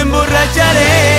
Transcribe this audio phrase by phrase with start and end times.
[0.00, 1.15] emborracharé.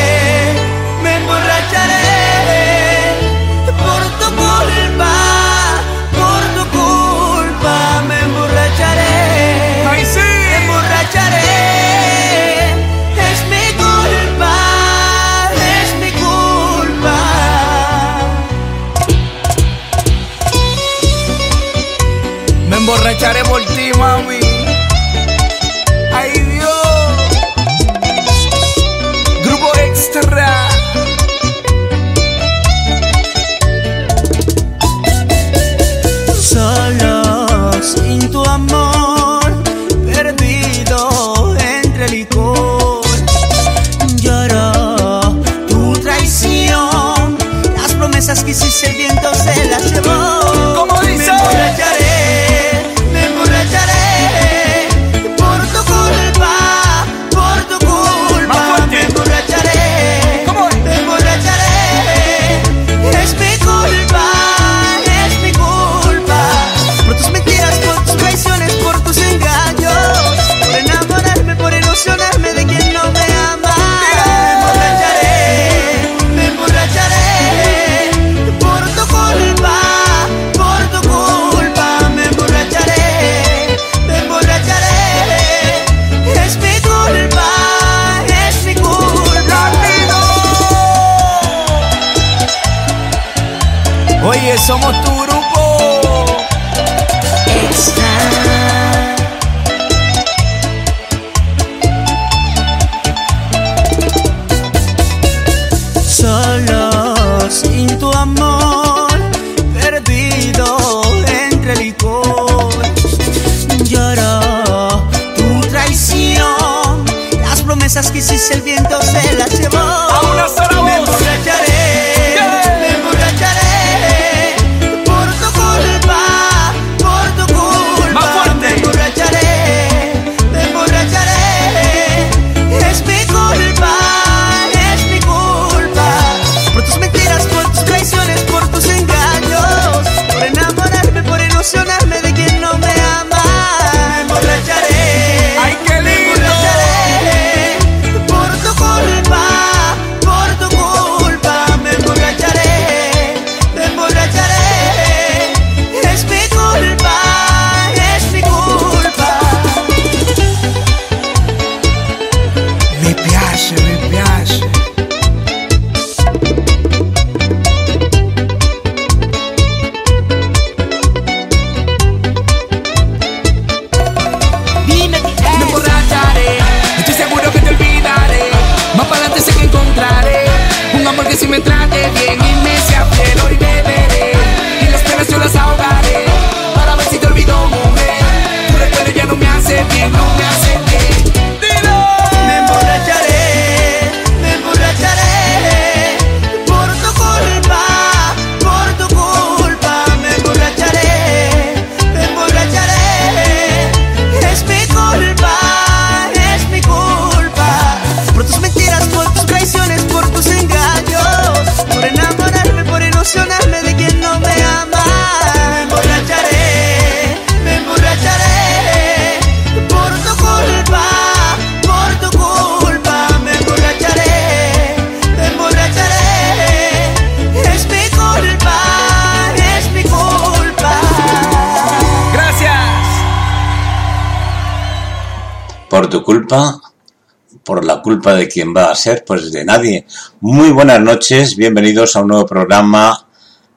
[237.64, 240.06] por la culpa de quien va a ser, pues de nadie.
[240.40, 243.28] Muy buenas noches, bienvenidos a un nuevo programa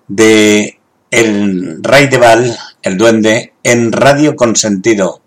[0.07, 0.79] de
[1.11, 5.21] El Rey de Val, El Duende, en Radio Consentido.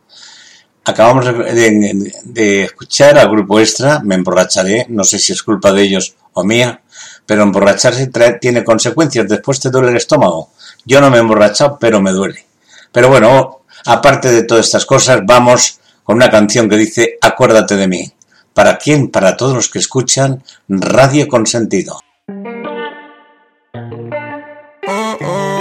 [0.85, 6.15] Acabamos de, escuchar al grupo extra, me emborracharé, no sé si es culpa de ellos
[6.33, 6.81] o mía,
[7.25, 10.51] pero emborracharse tiene consecuencias, después te duele el estómago.
[10.85, 12.45] Yo no me he emborrachado, pero me duele.
[12.91, 17.87] Pero bueno, aparte de todas estas cosas, vamos con una canción que dice Acuérdate de
[17.87, 18.11] mí.
[18.53, 19.09] ¿Para quién?
[19.09, 21.99] Para todos los que escuchan Radio Consentido.
[24.87, 25.53] Oh, oh.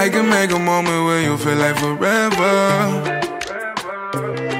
[0.00, 3.18] I can make a moment where you feel like forever.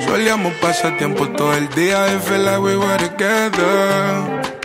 [0.04, 4.57] Solíamos pasar tiempo todo el día y feel like we were together.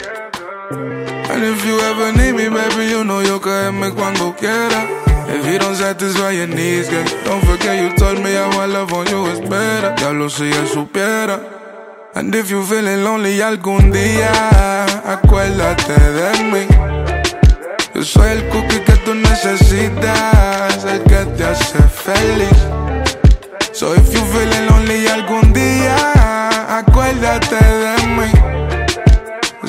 [1.34, 4.82] And if you ever need me, baby, you know you'll caerme cuando quiera.
[5.28, 8.94] If you don't satisfy your needs, girl, don't forget you told me how I love
[8.94, 9.96] on you is better.
[9.96, 11.42] Diablo si ya supiera.
[12.14, 14.32] And if you feeling lonely algún día,
[15.06, 16.68] acuérdate de mí.
[17.96, 22.60] Yo soy el cookie que tú necesitas, el que te hace feliz.
[23.72, 28.03] So if you feeling lonely algún día, acuérdate de mí.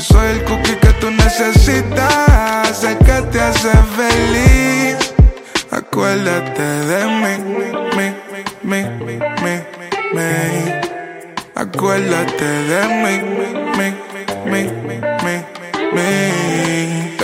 [0.06, 5.15] Soy el cookie que tú necesitas, el que te hace feliz.
[5.71, 7.33] Acuérdate de mí,
[7.97, 8.09] mí,
[8.62, 9.55] mí, mí,
[10.12, 10.25] mí.
[11.55, 13.15] Acuérdate de mí,
[13.79, 13.89] mí,
[14.45, 14.62] mí,
[15.25, 15.37] mí,
[15.95, 17.17] mí.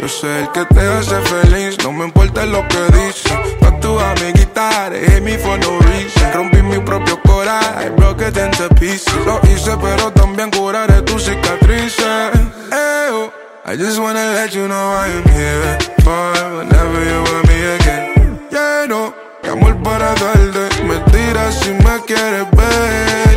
[0.00, 3.63] Yo soy el que te hace feliz, no me importa lo que dicen.
[3.94, 6.32] No tu amiguita, hate me for no reason.
[6.32, 9.14] Rompí mi propio corazón, I broke it into pieces.
[9.24, 12.34] Lo hice, pero también curaré tus cicatrices.
[12.72, 13.32] Eh, oh.
[13.64, 18.40] I just wanna let you know I am here for whenever you want me again.
[18.50, 19.14] Yeah, no,
[19.48, 20.82] amor para darte.
[20.82, 23.33] Me tiras si me quieres ver.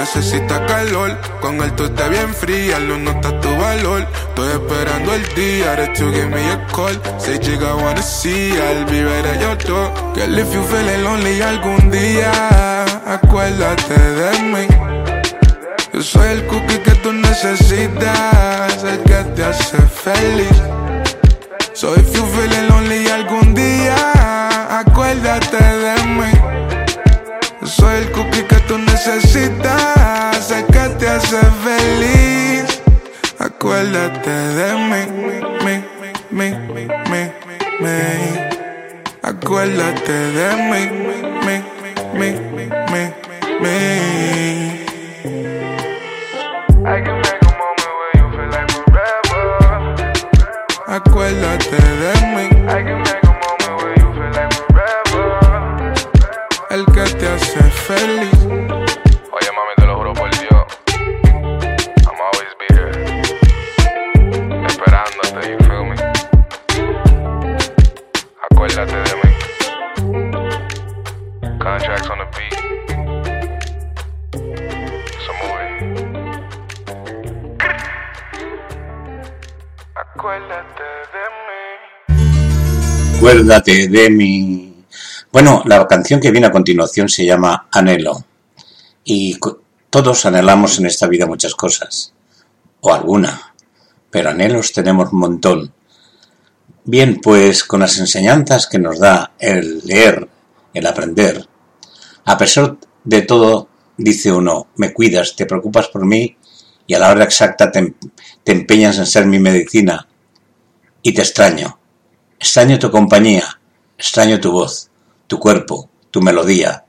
[0.00, 4.08] Necesita calor, con el tú está bien fría, lo nota tu valor.
[4.30, 6.98] Estoy esperando el día de to give me a call.
[7.18, 9.02] Say chica wanna see, I'll be
[9.66, 9.92] door.
[10.14, 12.32] Girl, if you feeling lonely algún día,
[13.06, 14.66] acuérdate de mí.
[15.92, 20.62] Yo soy el cookie que tú necesitas, el que te hace feliz.
[21.74, 26.32] So if you feeling lonely algún día, acuérdate de mí.
[27.60, 28.39] Yo soy el cookie
[31.80, 32.82] feliz.
[33.38, 35.02] Acuérdate de mí,
[35.64, 35.76] mí,
[36.30, 37.22] mí, mí, mí,
[37.80, 37.98] mí.
[39.22, 41.56] Acuérdate de mí, mí, mí,
[42.14, 42.30] mí,
[42.92, 43.04] mí,
[43.62, 43.76] mí.
[50.86, 52.46] Acuérdate de mí.
[56.70, 58.39] El que te hace feliz.
[83.16, 83.88] Acuérdate de mí.
[83.88, 84.84] De mi...
[85.32, 88.22] Bueno, la canción que viene a continuación se llama Anhelo.
[89.02, 89.38] Y
[89.88, 92.12] todos anhelamos en esta vida muchas cosas.
[92.82, 93.54] O alguna.
[94.10, 95.72] Pero anhelos tenemos un montón.
[96.84, 100.28] Bien, pues con las enseñanzas que nos da el leer,
[100.74, 101.48] el aprender,
[102.26, 106.36] a pesar de todo, dice uno, me cuidas, te preocupas por mí
[106.86, 107.94] y a la hora exacta te, em-
[108.44, 110.08] te empeñas en ser mi medicina
[111.02, 111.78] y te extraño.
[112.38, 113.60] Extraño tu compañía,
[113.98, 114.90] extraño tu voz,
[115.26, 116.84] tu cuerpo, tu melodía.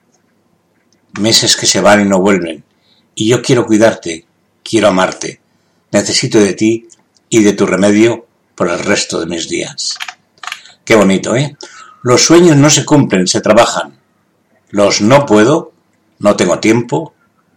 [1.19, 2.63] Meses que se van y no vuelven.
[3.15, 4.25] Y yo quiero cuidarte,
[4.63, 5.41] quiero amarte.
[5.91, 6.87] Necesito de ti
[7.29, 8.25] y de tu remedio
[8.55, 9.97] por el resto de mis días.
[10.85, 11.57] Qué bonito, ¿eh?
[12.03, 13.99] Los sueños no se cumplen, se trabajan.
[14.69, 15.73] Los no puedo,
[16.19, 17.13] no tengo tiempo,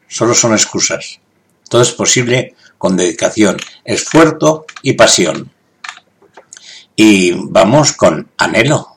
[0.08, 1.20] solo son excusas.
[1.68, 5.53] Todo es posible con dedicación, esfuerzo y pasión.
[6.96, 8.93] Y vamos con anhelo.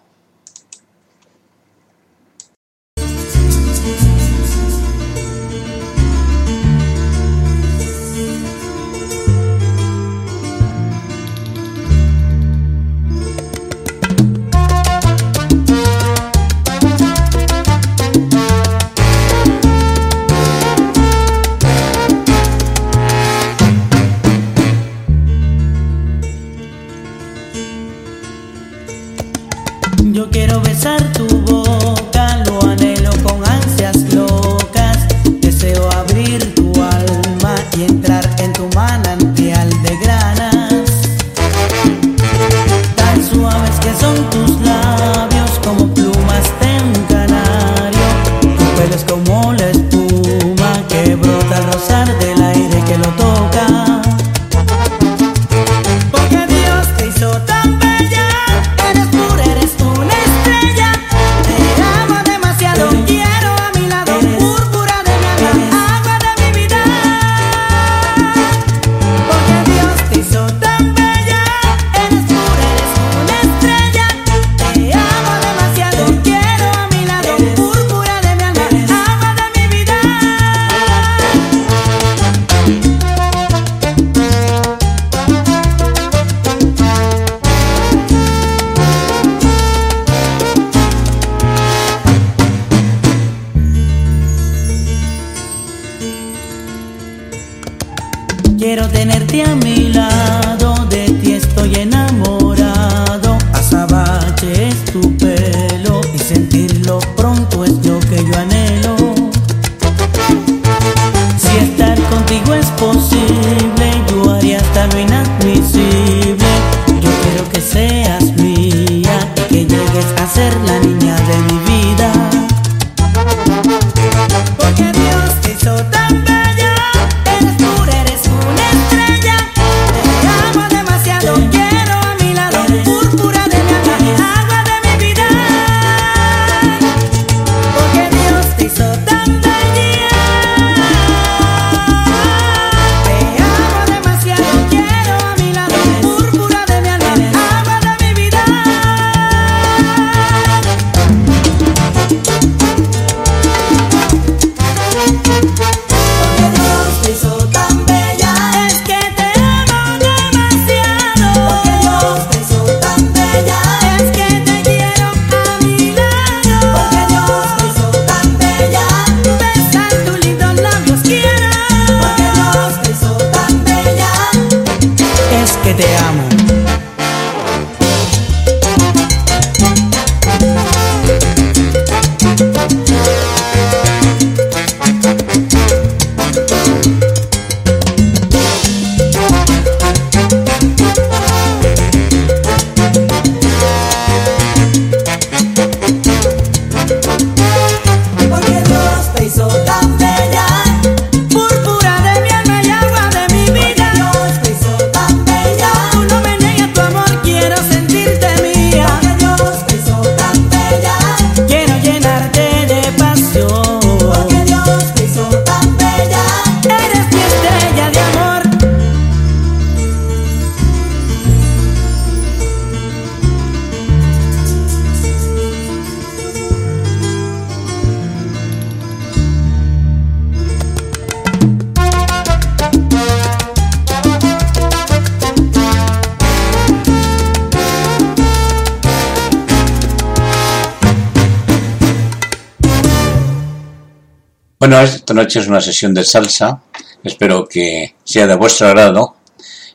[245.07, 246.64] Esta noche es una sesión de salsa,
[247.02, 249.16] espero que sea de vuestro agrado.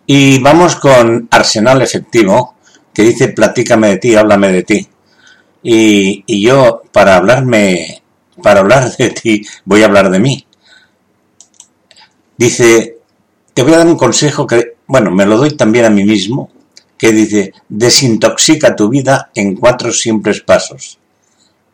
[0.05, 2.57] Y vamos con Arsenal Efectivo,
[2.93, 4.87] que dice platícame de ti, háblame de ti.
[5.63, 8.03] Y, y yo, para hablarme,
[8.43, 10.47] para hablar de ti, voy a hablar de mí.
[12.37, 12.99] Dice,
[13.55, 16.51] te voy a dar un consejo que, bueno, me lo doy también a mí mismo,
[16.99, 20.99] que dice, desintoxica tu vida en cuatro simples pasos.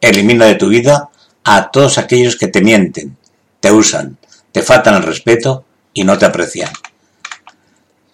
[0.00, 1.10] Elimina de tu vida
[1.42, 3.18] a todos aquellos que te mienten,
[3.60, 4.18] te usan,
[4.52, 6.70] te faltan el respeto y no te aprecian.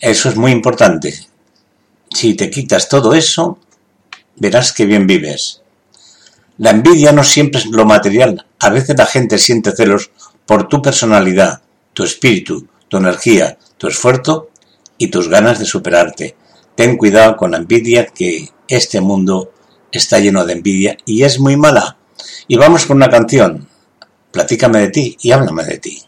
[0.01, 1.27] Eso es muy importante.
[2.11, 3.59] Si te quitas todo eso,
[4.37, 5.63] verás que bien vives.
[6.59, 8.47] La envidia no siempre es lo material.
[8.61, 10.11] A veces la gente siente celos
[10.47, 14.51] por tu personalidad, tu espíritu, tu energía, tu esfuerzo
[14.99, 16.37] y tus ganas de superarte.
[16.75, 19.53] Ten cuidado con la envidia que este mundo
[19.91, 21.97] está lleno de envidia y es muy mala.
[22.47, 23.69] Y vamos con una canción.
[24.35, 26.03] Platícame de ti y háblame de ti.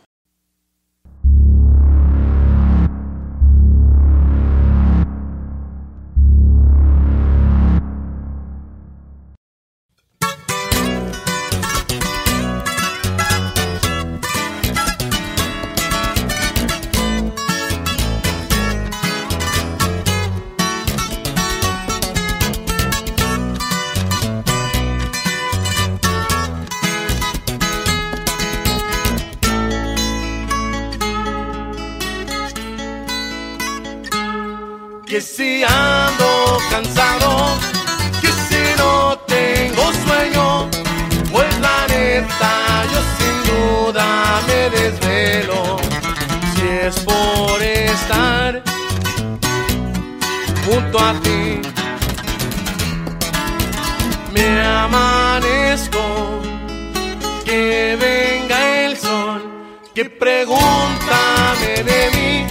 [59.96, 62.46] Que pregúntame de mí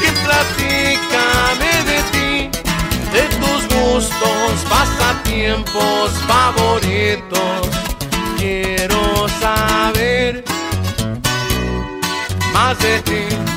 [0.00, 2.50] que platícame de ti,
[3.10, 7.70] de tus gustos, pasatiempos favoritos.
[8.36, 10.44] Quiero saber
[12.52, 13.53] más de ti.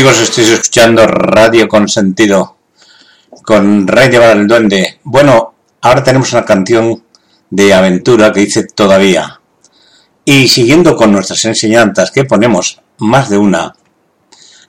[0.00, 2.56] Amigos, estáis escuchando Radio Consentido
[3.44, 4.98] con Rey de el Duende.
[5.04, 5.52] Bueno,
[5.82, 7.04] ahora tenemos una canción
[7.50, 9.42] de aventura que dice Todavía.
[10.24, 13.74] Y siguiendo con nuestras enseñanzas, que ponemos más de una,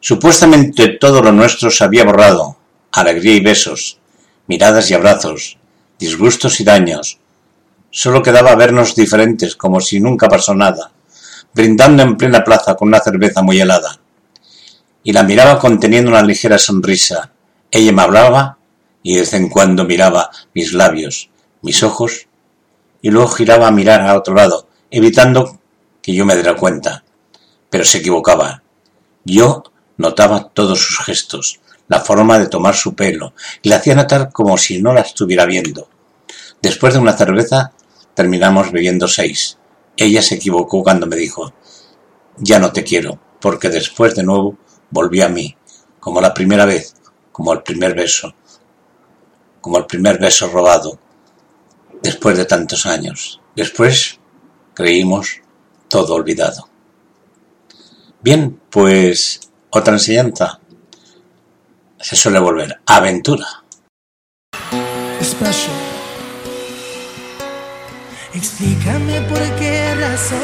[0.02, 2.58] supuestamente todo lo nuestro se había borrado,
[2.92, 4.00] alegría y besos,
[4.48, 5.58] miradas y abrazos,
[5.98, 7.20] disgustos y daños.
[7.90, 10.92] Solo quedaba vernos diferentes, como si nunca pasó nada,
[11.54, 14.02] brindando en plena plaza con una cerveza muy helada
[15.04, 17.32] y la miraba conteniendo una ligera sonrisa.
[17.72, 18.58] Ella me hablaba
[19.04, 21.30] y de vez en cuando miraba mis labios,
[21.62, 22.28] mis ojos,
[23.02, 25.60] y luego giraba a mirar a otro lado, evitando
[26.02, 27.04] que yo me diera cuenta.
[27.70, 28.64] Pero se equivocaba.
[29.24, 29.64] Yo
[29.98, 34.58] notaba todos sus gestos, la forma de tomar su pelo, y la hacía notar como
[34.58, 35.90] si no la estuviera viendo.
[36.62, 37.74] Después de una cerveza,
[38.14, 39.58] terminamos bebiendo seis.
[39.98, 41.54] Ella se equivocó cuando me dijo,
[42.38, 44.58] ya no te quiero, porque después de nuevo
[44.92, 45.56] volvió a mí,
[46.00, 46.96] como la primera vez,
[47.32, 48.34] como el primer beso,
[49.60, 51.00] como el primer beso robado,
[52.02, 53.42] después de tantos años.
[53.56, 54.20] Después
[54.74, 55.42] creímos
[55.88, 56.70] todo olvidado.
[58.22, 59.40] Bien, pues
[59.72, 60.60] otra enseñanza
[62.00, 63.48] se suele volver aventura.
[68.34, 70.40] Explícame por qué razón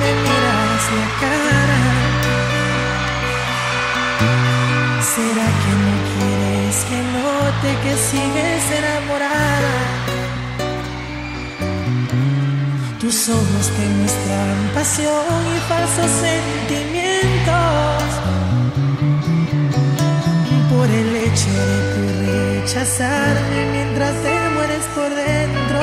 [0.00, 1.39] me miras la.
[5.14, 9.76] ¿Será que no quieres que note que sigues enamorada?
[13.00, 18.02] Tus ojos te muestran pasión y falsos sentimientos.
[20.72, 25.80] Por el hecho de tu rechazarme mientras te mueres por dentro.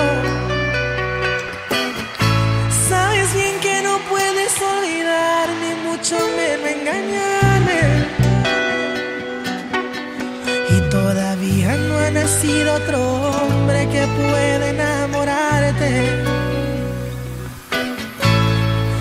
[2.88, 7.37] Sabes bien que no puedes olvidar ni mucho menos engañarme.
[12.28, 13.00] Nacido otro
[13.32, 15.92] hombre que pueda enamorarte.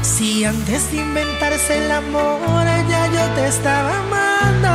[0.02, 4.74] Si antes de inventarse el amor ya yo te estaba amando.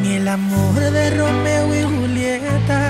[0.00, 2.80] Ni el amor de Romeo y Julieta.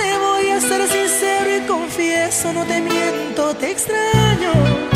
[0.00, 4.95] Te voy a ser sincero y confieso, no te miento, te extraño.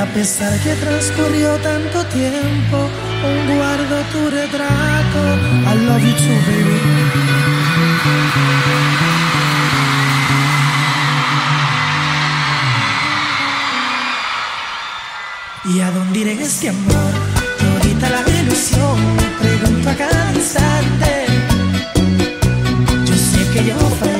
[0.00, 2.76] A pesar que transcurrió tanto tiempo,
[3.22, 5.20] aún guardo tu retrato.
[5.68, 6.80] I love you too, baby.
[15.66, 17.12] ¿Y a dónde iré este amor?
[17.58, 21.26] Todita la ilusión, me pregunto a.
[23.04, 24.19] Yo sé que yo fallé,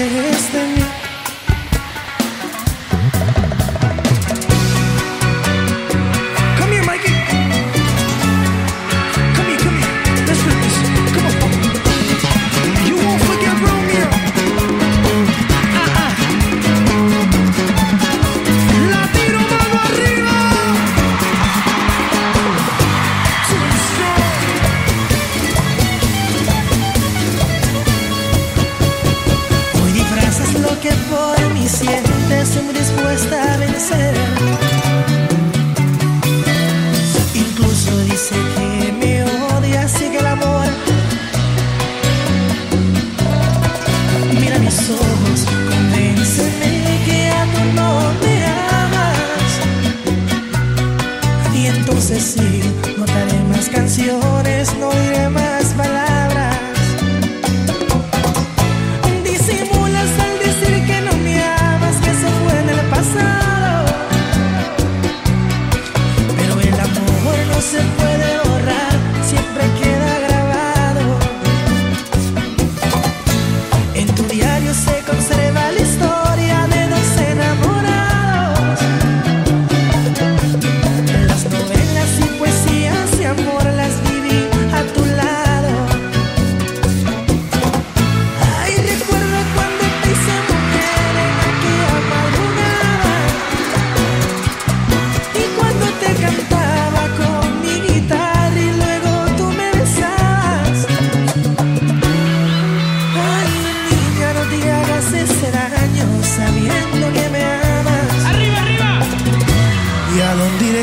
[110.71, 110.79] Me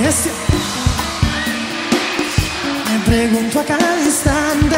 [3.06, 4.76] pregunto a cada instante.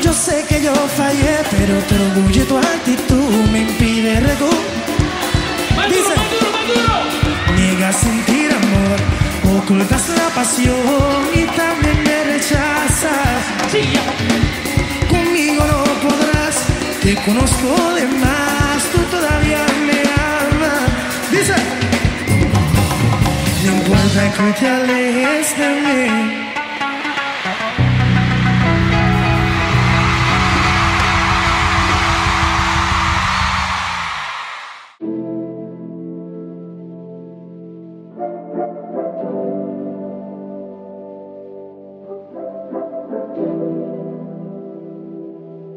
[0.00, 5.88] Yo sé que yo fallé, pero tu orgullo y tu actitud me impide recuperar.
[5.88, 6.14] Dice,
[7.56, 10.76] niegas sentir amor, ocultas la pasión
[11.34, 13.42] y también me rechazas.
[15.08, 16.56] Conmigo no podrás,
[17.02, 19.69] te conozco de más, tú todavía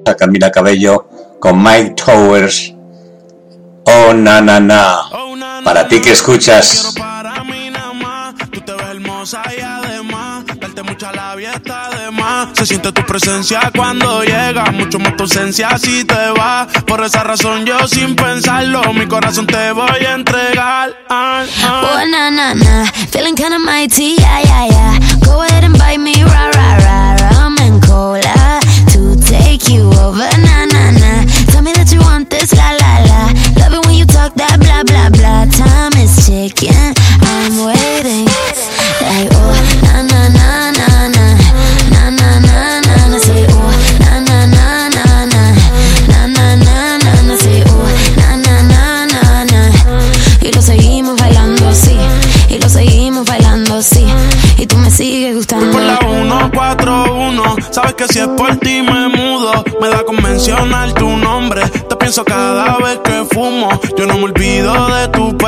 [0.05, 1.07] a Camila Cabello
[1.39, 2.73] con Mike Towers.
[3.85, 5.03] Oh, na, na, na.
[5.63, 6.95] Para ti que escuchas.
[9.23, 12.49] Hermosa y además, darte mucha labia está de más.
[12.57, 16.67] Se siente tu presencia cuando llega, mucho más tu ausencia si te vas.
[16.85, 20.93] Por esa razón yo sin pensarlo, mi corazón te voy a entregar.
[21.09, 21.83] Ah, ah.
[21.85, 24.99] Oh, na na na, feeling kinda mighty, yeah, yeah, yeah.
[25.25, 27.39] Go ahead and bite me, rah, rah, rah.
[27.39, 28.59] Rum and cola
[28.91, 31.25] to take you over, na na na.
[31.47, 33.21] Tell me that you want this, la la la.
[33.59, 35.45] Love it when you talk that blah blah blah.
[35.45, 37.72] Time is ticking, I'm waiting.
[57.73, 59.63] Sabes que si es por ti me mudo.
[59.81, 61.67] Me da con mencionar tu nombre.
[61.67, 63.69] Te pienso cada vez que fumo.
[63.97, 65.42] Yo no me olvido de tu pelo,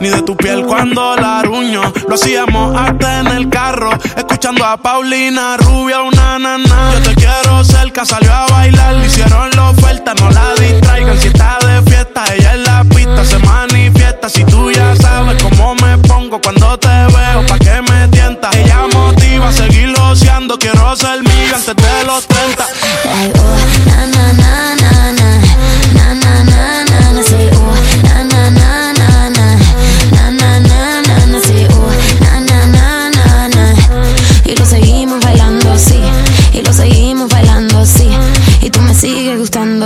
[0.00, 1.82] ni de tu piel cuando la ruño.
[2.08, 6.92] Lo hacíamos hasta en el carro, escuchando a Paulina Rubia, una nana.
[6.94, 8.94] Yo te quiero cerca, salió a bailar.
[8.94, 11.18] Le hicieron la oferta, no la distraigan.
[11.18, 14.28] Si está de fiesta, ella en la pista se manifiesta.
[14.28, 18.54] Si tú ya sabes cómo me pongo cuando te veo, pa' que me tientas.
[18.56, 20.58] Ella motiva a seguir loceando.
[20.58, 22.57] Quiero ser mía antes de los 30.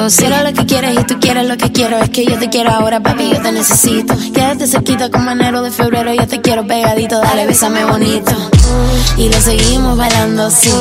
[0.09, 2.49] Si era lo que quieres y tú quieres lo que quiero, es que yo te
[2.49, 4.15] quiero ahora, papi, yo te necesito.
[4.35, 8.33] Quédate cerquita como enero de febrero, yo te quiero pegadito, dale, bésame bonito.
[9.17, 10.73] Y lo seguimos bailando así,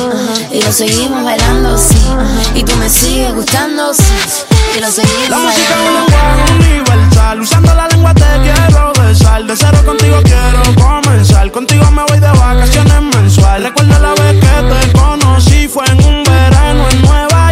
[0.52, 2.00] y lo seguimos bailando así,
[2.54, 4.02] y tú me sigues gustando, sí,
[4.76, 6.10] y lo seguimos La música es un bailando.
[6.10, 7.40] lenguaje universal.
[7.40, 9.44] Usando la lengua te quiero besar.
[9.44, 11.50] De cero contigo quiero comenzar.
[11.52, 13.62] Contigo me voy de vacaciones mensual.
[13.62, 15.68] Recuerdo la vez que te conocí.
[15.68, 17.51] Fue en un verano en Nueva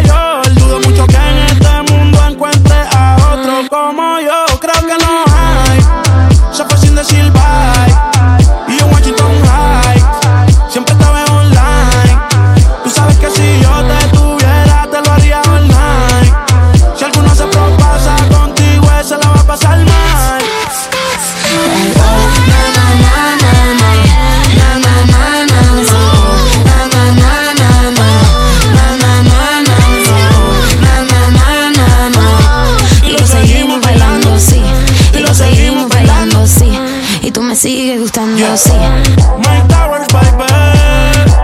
[37.31, 38.71] Tú me sigues gustando así.
[39.67, 41.40] Towers, baby.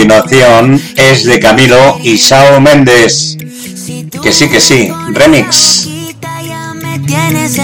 [0.00, 3.36] Continuación es de Camilo y Sao Méndez.
[4.22, 5.88] Que sí, que sí, remix.
[7.06, 7.56] Tienes.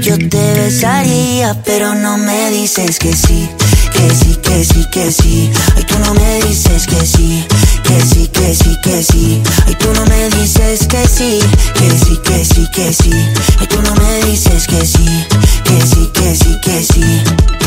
[0.00, 3.48] Yo te besaría, pero no me dices que sí.
[3.92, 5.50] Que sí, que sí, que sí.
[5.76, 7.46] Ay, tú no me dices que sí.
[7.84, 9.42] Que sí, que sí, que sí.
[9.66, 11.38] Ay, tú no me dices que sí.
[11.74, 13.12] Que sí, que sí, que sí.
[13.60, 15.26] Ay, tú no me dices que sí.
[15.62, 17.59] Que sí, que sí, que sí.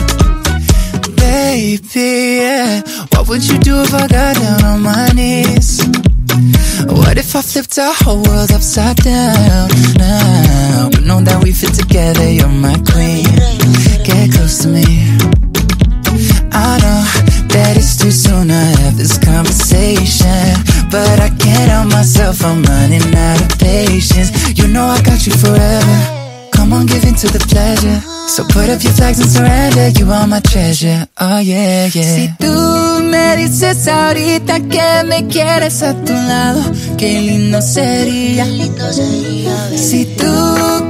[1.44, 2.82] Baby, yeah.
[3.12, 5.84] What would you do if I got down on my knees?
[6.88, 9.68] What if I flipped our whole world upside down?
[9.98, 13.28] Now, but know that we fit together, you're my queen.
[14.08, 14.88] Get close to me.
[16.56, 17.02] I know
[17.54, 20.48] that it's too soon to have this conversation.
[20.90, 24.32] But I can't help myself, I'm running out of patience.
[24.58, 25.96] You know I got you forever.
[26.56, 28.13] Come on, give in to the pleasure.
[28.28, 29.90] So put up your flags and surrender.
[29.90, 31.08] You are my treasure.
[31.20, 32.16] Oh yeah, yeah.
[32.16, 36.62] Si tú me dices ahorita que me quieres a tu lado,
[36.98, 38.46] qué lindo sería.
[39.76, 40.90] Si tú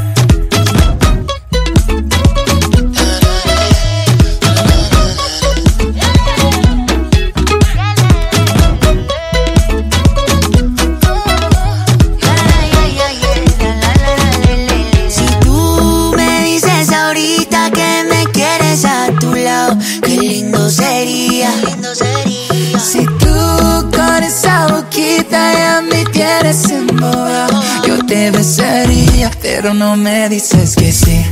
[29.41, 31.23] Pero no me dices que sí,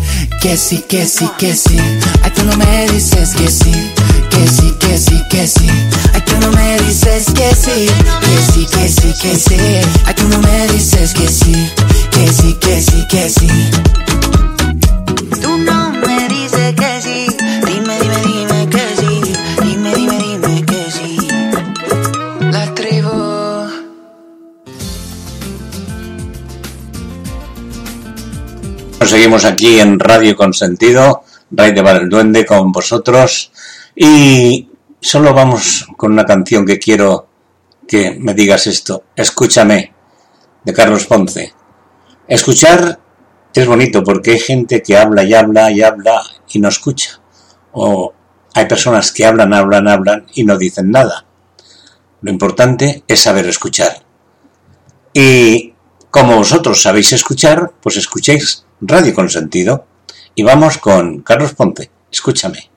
[0.41, 1.77] que sí, que sí, que sí.
[2.23, 3.71] Ay, tú no me dices que sí,
[4.29, 5.69] que sí, que sí, que sí.
[6.13, 7.87] Ay, tú no me dices que sí,
[8.21, 9.57] que sí, que sí, que sí.
[10.05, 11.71] Ay, tú no me dices que sí,
[12.11, 13.49] que sí, que sí, que sí.
[15.41, 15.78] Tú no
[29.05, 33.51] Seguimos aquí en Radio Consentido, Ray de Bar el Duende con vosotros
[33.95, 34.69] y
[35.01, 37.27] solo vamos con una canción que quiero
[37.87, 39.05] que me digas esto.
[39.15, 39.93] Escúchame,
[40.63, 41.53] de Carlos Ponce.
[42.27, 42.99] Escuchar
[43.53, 47.19] es bonito porque hay gente que habla y habla y habla y no escucha.
[47.71, 48.13] O
[48.53, 51.25] hay personas que hablan, hablan, hablan y no dicen nada.
[52.21, 54.03] Lo importante es saber escuchar.
[55.13, 55.68] Y
[56.11, 59.85] como vosotros sabéis escuchar, pues escuchéis Radio Consentido.
[60.35, 61.91] Y vamos con Carlos Ponce.
[62.11, 62.68] Escúchame.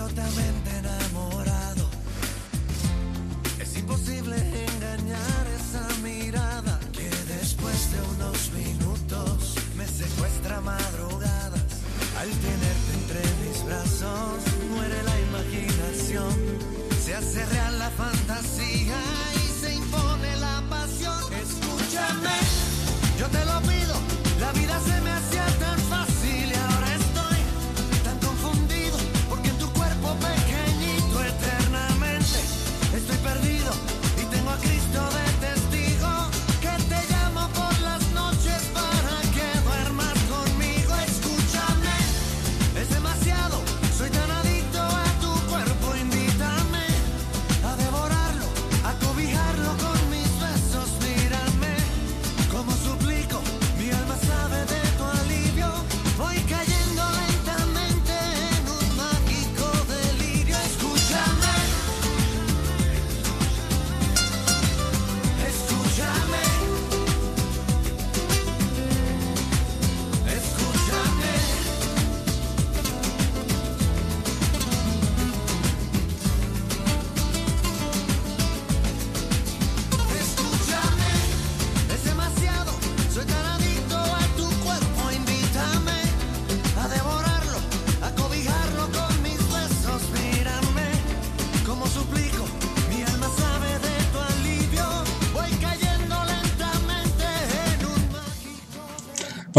[0.00, 1.90] idiotamente enamorado.
[3.60, 11.70] Es imposible engañar esa mirada que después de unos minutos me secuestra madrugadas.
[12.18, 16.34] Al tenerte entre mis brazos, muere la imaginación,
[17.04, 17.79] se hace real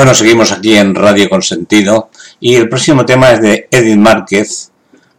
[0.01, 2.09] Bueno, seguimos aquí en Radio Consentido
[2.39, 4.71] y el próximo tema es de Edith Márquez,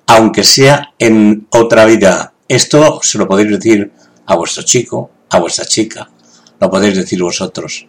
[0.08, 2.34] aunque sea en otra vida.
[2.48, 3.92] Esto se lo podéis decir
[4.26, 6.10] a vuestro chico, a vuestra chica,
[6.58, 7.86] lo podéis decir vosotros,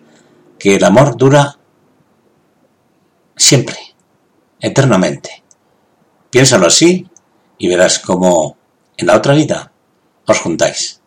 [0.59, 1.57] que el amor dura
[3.35, 3.77] siempre,
[4.59, 5.43] eternamente.
[6.29, 7.07] Piénsalo así
[7.57, 8.55] y verás cómo
[8.97, 9.71] en la otra vida
[10.27, 11.01] os juntáis.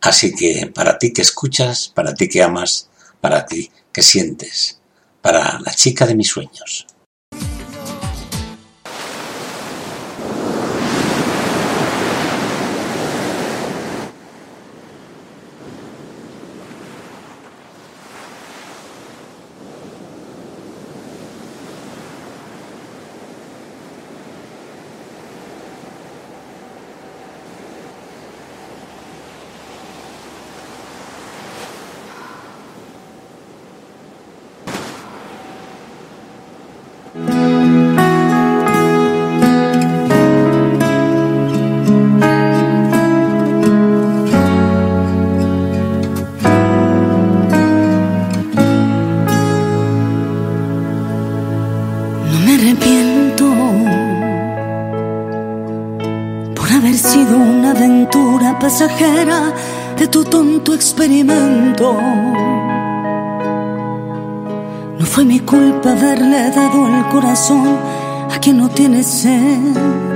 [0.00, 2.90] Así que para ti que escuchas, para ti que amas,
[3.20, 4.80] para ti que sientes
[5.20, 6.86] para la chica de mis sueños.
[67.12, 67.78] corazón
[68.30, 70.11] a quien no tiene sed.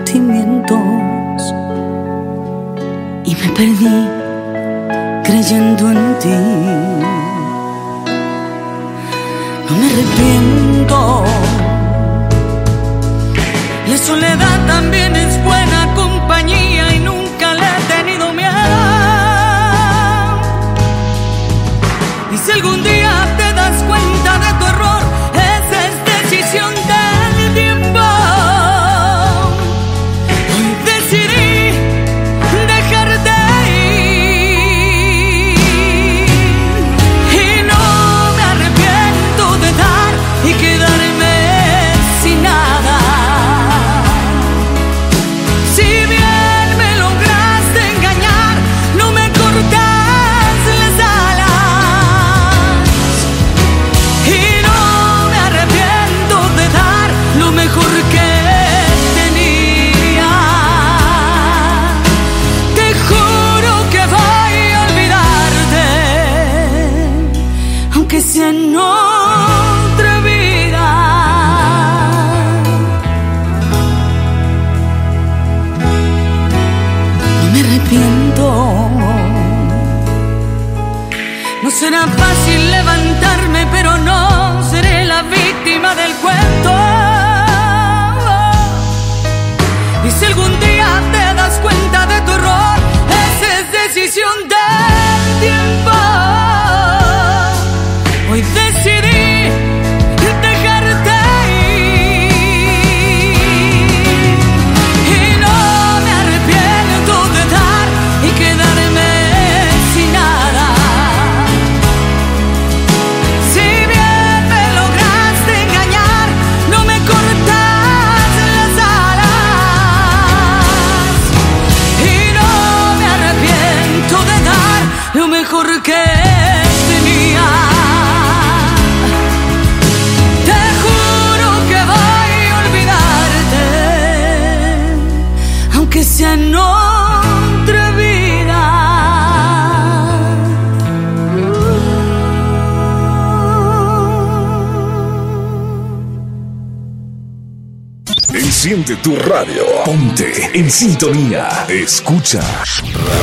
[148.67, 149.63] Enciende tu radio.
[149.85, 151.67] Ponte en sintonía.
[151.69, 152.41] Escucha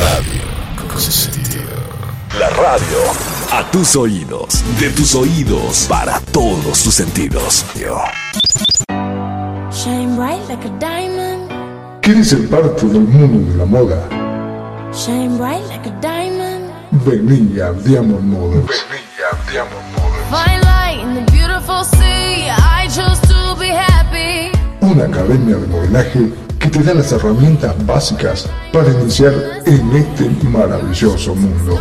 [0.00, 0.40] Radio
[2.38, 2.98] La radio
[3.52, 4.64] a tus oídos.
[4.80, 7.62] De tus oídos para todos tus sentidos.
[9.70, 11.50] Shine bright like a diamond.
[12.00, 14.08] ¿Quieres ser parte del mundo de la moda?
[14.94, 16.72] Shine bright like a diamond.
[17.04, 18.86] Vení a Diamond Models.
[20.30, 21.33] Fine light in
[24.94, 29.34] Una academia de modelaje que te da las herramientas básicas para iniciar
[29.66, 31.80] en este maravilloso mundo.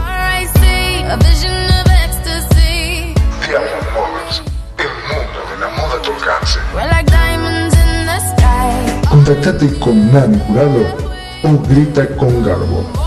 [9.11, 10.85] Contactate con Nani Jurado
[11.43, 13.02] o grita con Garbo.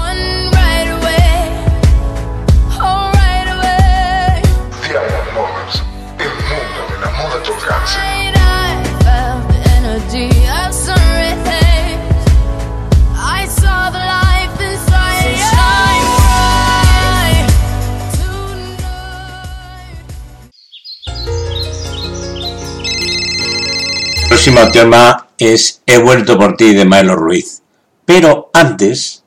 [24.47, 27.62] Próximo tema es He vuelto por ti de Maelo Ruiz.
[28.05, 29.24] Pero antes,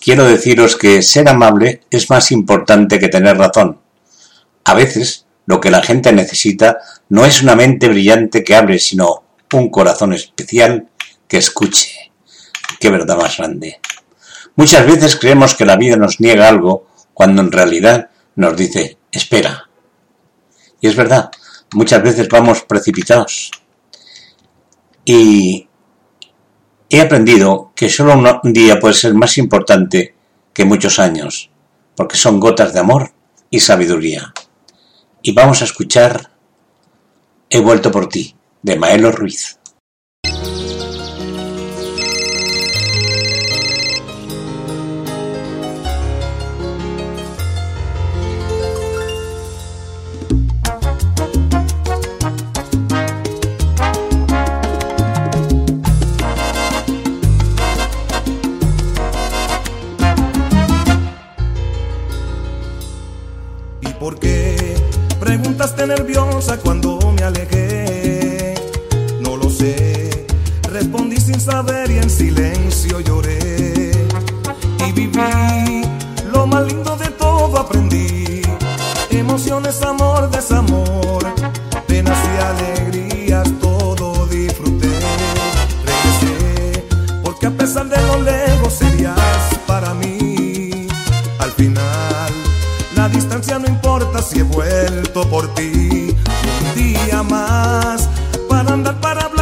[0.00, 3.78] quiero deciros que ser amable es más importante que tener razón.
[4.64, 6.78] A veces, lo que la gente necesita
[7.10, 10.88] no es una mente brillante que hable, sino un corazón especial
[11.28, 12.12] que escuche.
[12.80, 13.78] Qué verdad más grande.
[14.54, 19.68] Muchas veces creemos que la vida nos niega algo cuando en realidad nos dice, espera.
[20.80, 21.30] Y es verdad,
[21.74, 23.50] muchas veces vamos precipitados.
[25.08, 25.68] Y
[26.90, 30.16] he aprendido que solo un día puede ser más importante
[30.52, 31.48] que muchos años,
[31.94, 33.12] porque son gotas de amor
[33.48, 34.34] y sabiduría.
[35.22, 36.32] Y vamos a escuchar
[37.48, 39.60] He vuelto por ti, de Maelo Ruiz.
[65.86, 68.54] Nerviosa cuando me alejé.
[69.20, 70.26] No lo sé.
[70.68, 73.92] Respondí sin saber y en silencio lloré.
[74.86, 75.82] Y viví
[76.32, 78.42] lo más lindo de todo aprendí.
[79.10, 81.25] Emociones, amor, desamor.
[94.26, 96.14] Si he vuelto por ti.
[96.60, 98.08] Un día más,
[98.48, 99.35] para andar, para hablar,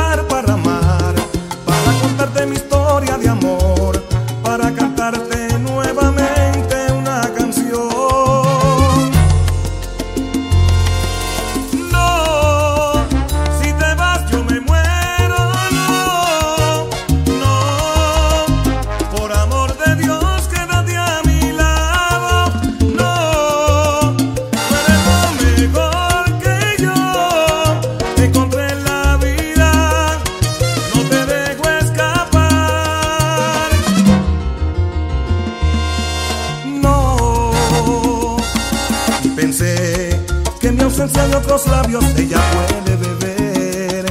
[39.56, 40.20] pensé
[40.60, 44.04] que mi ausencia de otros labios ella puede beber.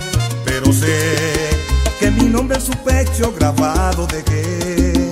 [0.46, 1.50] Pero sé
[2.00, 5.12] que mi nombre en su pecho grabado dejé.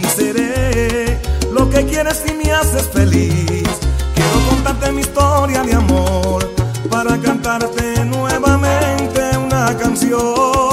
[0.00, 1.18] Y seré
[1.52, 3.68] lo que quieres y me haces feliz.
[4.14, 6.46] Quiero contarte mi historia de amor
[6.90, 10.67] para cantarte nuevamente una canción.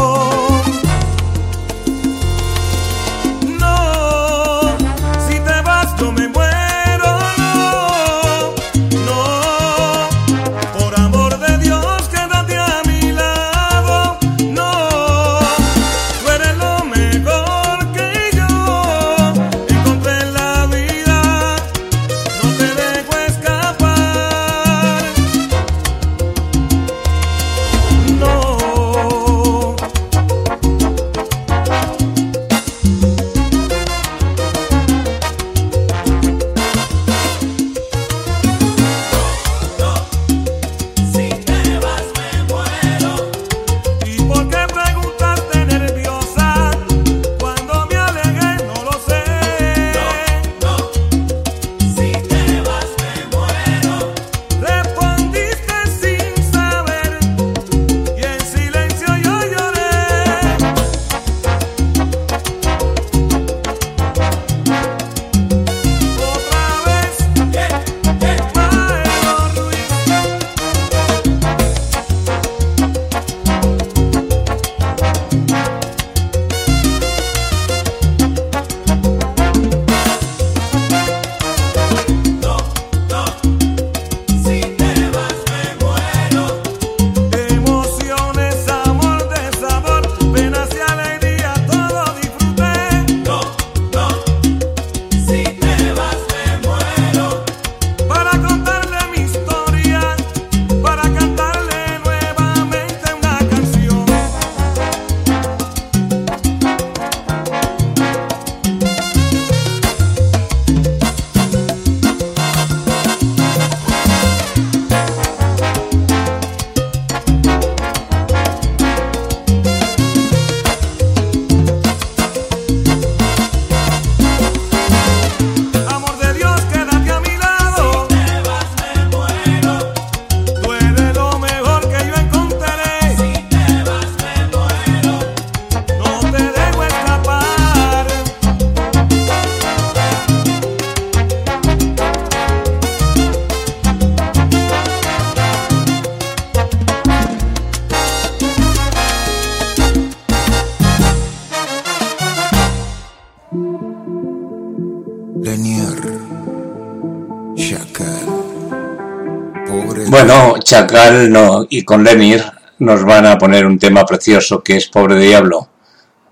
[160.75, 162.43] Chacal y con Lemir
[162.79, 165.69] nos van a poner un tema precioso que es Pobre Diablo.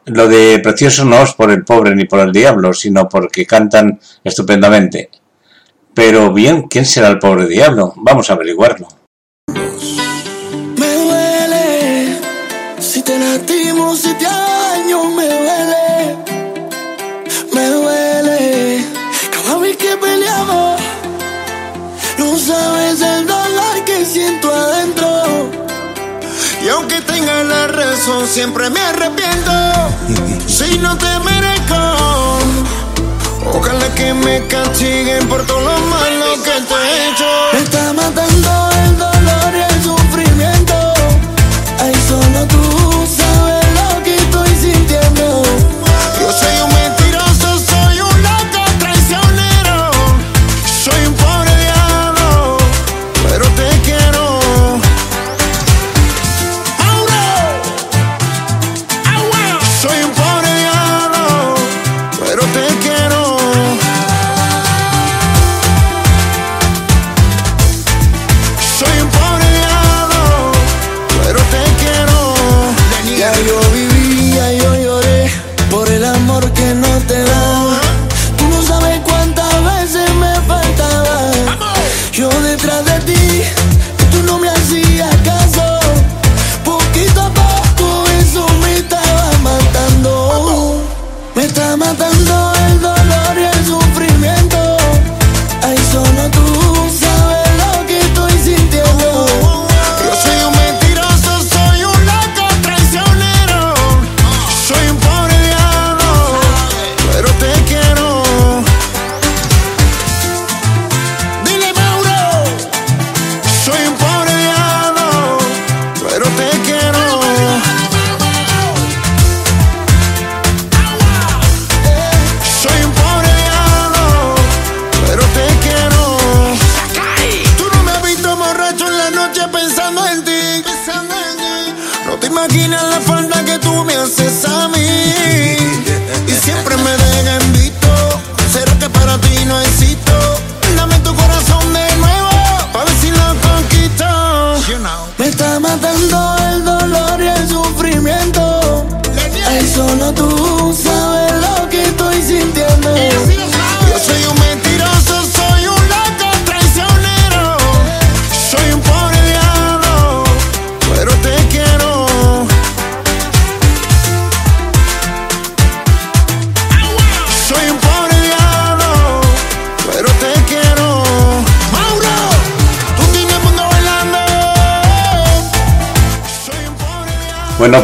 [0.08, 4.02] Lo de precioso no es por el pobre ni por el diablo, sino porque cantan
[4.22, 5.10] estupendamente.
[5.94, 7.94] Pero bien, ¿quién será el pobre diablo?
[7.96, 8.90] Vamos a averiguarlo.
[28.44, 29.54] Siempre me arrepiento.
[30.48, 32.40] Si no te merezco,
[33.54, 37.13] ojalá que me castiguen por todo lo malo que te he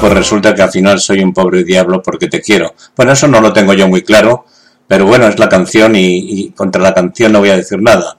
[0.09, 2.73] pues resulta que al final soy un pobre diablo porque te quiero.
[2.95, 4.43] Bueno, eso no lo tengo yo muy claro,
[4.87, 8.17] pero bueno, es la canción y, contra la canción no voy a decir nada.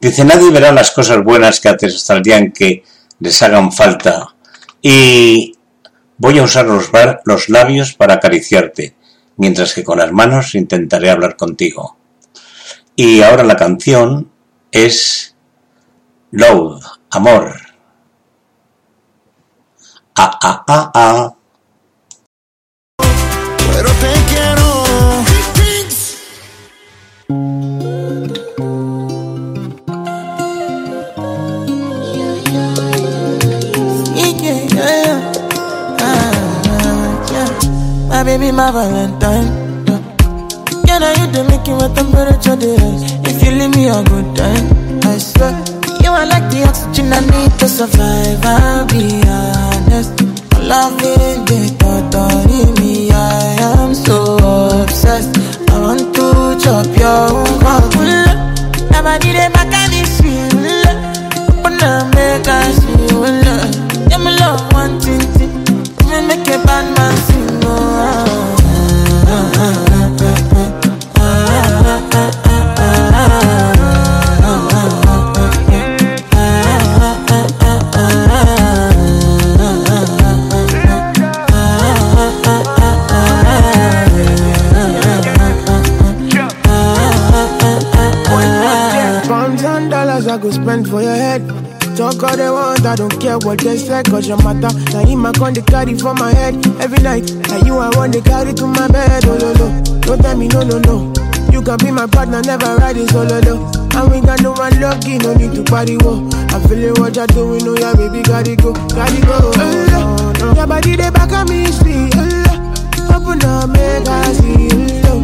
[0.00, 2.82] Dice, nadie verá las cosas buenas que haces hasta el día en que
[3.20, 4.36] les hagan falta.
[4.80, 5.54] Y
[6.16, 6.90] voy a usar los,
[7.26, 8.96] los labios para acariciarte,
[9.36, 11.98] mientras que con las manos intentaré hablar contigo.
[12.96, 14.30] Y ahora la canción
[14.72, 15.36] es
[16.30, 17.67] Love, amor.
[20.18, 21.30] Ah, ah, ah, ah.
[23.72, 24.68] Pero te quiero.
[34.14, 35.32] Yeah, yeah, yeah.
[36.00, 37.48] Ah, yeah.
[38.08, 39.48] My baby, my Valentine.
[39.86, 40.00] Yeah,
[40.86, 43.02] yeah now you the making my temperature rise.
[43.28, 44.66] If you leave me a good time,
[45.04, 45.54] I swear.
[46.02, 48.44] You are like the oxygen I need to survive.
[48.44, 49.20] I'll be
[49.78, 50.20] honest.
[50.54, 53.10] All I feel they torturing me.
[53.10, 54.36] I am so
[54.82, 55.36] obsessed.
[55.70, 57.84] I want to chop your own cock.
[58.90, 60.48] Never did it back and it's real.
[61.58, 63.26] Open up, make us real.
[64.10, 65.18] Yeah, my love, one thing.
[66.28, 67.27] Make a bad man.
[90.88, 91.44] For your head.
[91.96, 94.72] Talk all they want, I don't care what they say, cause your matter.
[94.92, 97.30] Now him I con the carry for my head every night.
[97.48, 99.68] Now you I want to carry to my bed, oh no no.
[100.00, 101.12] Don't tell me no no no.
[101.52, 103.60] You can be my partner, never ride it solo though.
[103.98, 106.28] And we got no one lucky, no need to party whoa.
[106.54, 109.52] I'm feeling what you're doing, oh yeah, baby, gotta go, gotta go.
[109.58, 112.08] Uh, your body they back on me, see.
[112.14, 114.70] Uh, open up, make I see.
[115.02, 115.18] Uh,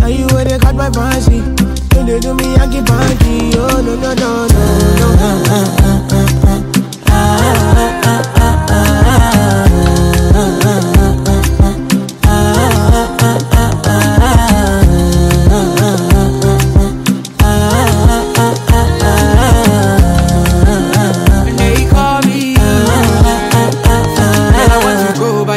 [0.00, 1.67] now you where they got my fancy.
[1.98, 3.54] When they do me, I get panty.
[3.56, 4.66] Oh no no no no
[5.00, 5.08] no.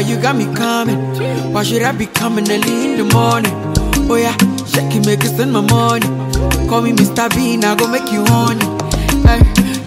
[0.02, 0.98] You got me coming.
[1.54, 3.54] Why should I be coming early in the morning?
[4.10, 4.36] Oh yeah,
[4.72, 6.07] shake it, make it spend my money.
[6.67, 7.30] Call me Mr.
[7.36, 8.65] Bean, I go make you honey.
[9.28, 9.39] Hey,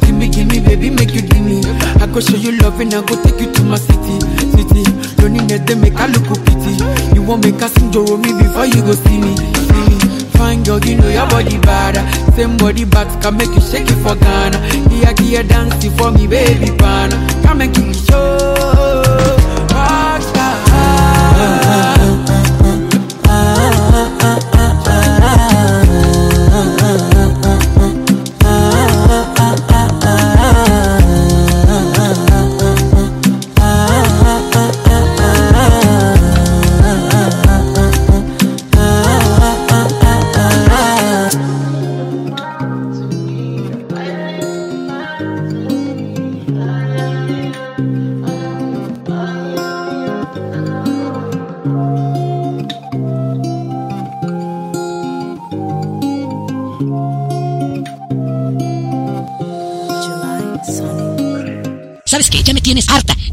[0.06, 1.60] give me, give me, baby, make you give me.
[2.00, 4.20] I go show you love and I go take you to my city,
[4.52, 4.84] city.
[5.16, 6.76] Don't need them, make I look pity.
[7.14, 9.98] You won't make a sing Joro me before you go see me, see me.
[10.36, 11.96] Fine girl, you know your body bad.
[12.34, 14.58] Same body back can make you shake it for Ghana.
[14.90, 17.10] Here, here, dancing for me, baby, pan.
[17.42, 18.38] Come and give me show.
[19.70, 20.54] Rockstar.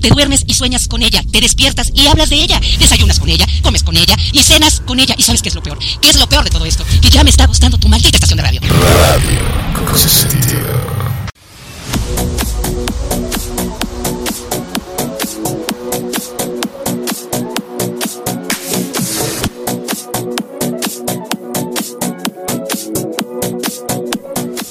[0.02, 1.24] Te duermes y sueñas con ella.
[1.32, 2.60] Te despiertas y hablas de ella.
[2.80, 5.14] Desayunas con ella, comes con ella y cenas con ella.
[5.18, 5.78] ¿Y sabes qué es lo peor?
[6.02, 6.84] ¿Qué es lo peor de todo esto?
[7.02, 8.62] Que ya me está gustando tu maldita estación de radio.
[8.62, 9.40] Radio
[9.88, 11.02] Consentido.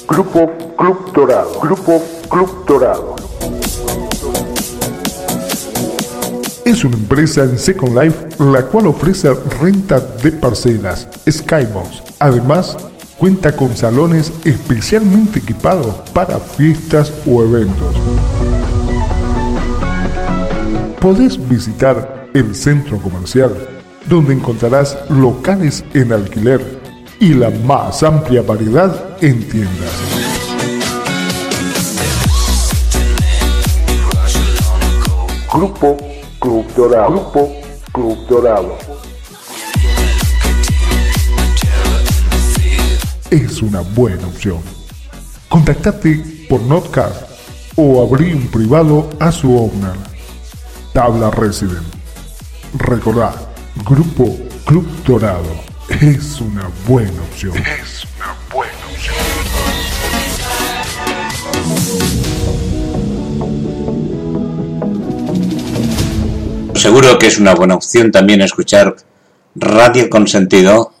[0.07, 1.59] Grupo Club Dorado.
[1.61, 3.10] Grupo Club Dorado.
[7.21, 12.01] Empresa en Second Life la cual ofrece renta de parcelas, Skybox.
[12.17, 12.75] Además,
[13.19, 17.95] cuenta con salones especialmente equipados para fiestas o eventos.
[20.99, 23.51] Podés visitar el centro comercial,
[24.07, 26.81] donde encontrarás locales en alquiler
[27.19, 29.91] y la más amplia variedad en tiendas.
[35.53, 36.10] Grupo
[36.41, 37.11] Club Dorado.
[37.11, 37.51] Grupo
[37.91, 38.75] Club Dorado.
[43.29, 44.57] Es una buena opción.
[45.47, 47.13] Contactate por Notcard
[47.75, 49.93] o abrí un privado a su owner.
[50.93, 51.85] Tabla Resident.
[52.73, 53.35] Recordá,
[53.87, 54.35] Grupo
[54.65, 55.53] Club Dorado
[55.89, 57.53] es una buena opción.
[66.81, 68.95] Seguro que es una buena opción también escuchar
[69.53, 70.91] Radio Consentido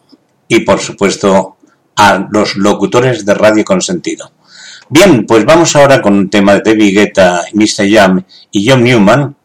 [0.47, 1.57] y por supuesto
[1.95, 4.31] a los locutores de Radio Consentido.
[4.89, 7.91] Bien, pues vamos ahora con un tema de David Guetta, Mr.
[7.91, 9.35] Jam y John Newman.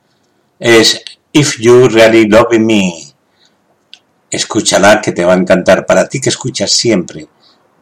[0.61, 2.93] Es If You Really Love Me.
[4.31, 5.87] Escúchala que te va a encantar.
[5.87, 7.27] Para ti que escuchas siempre.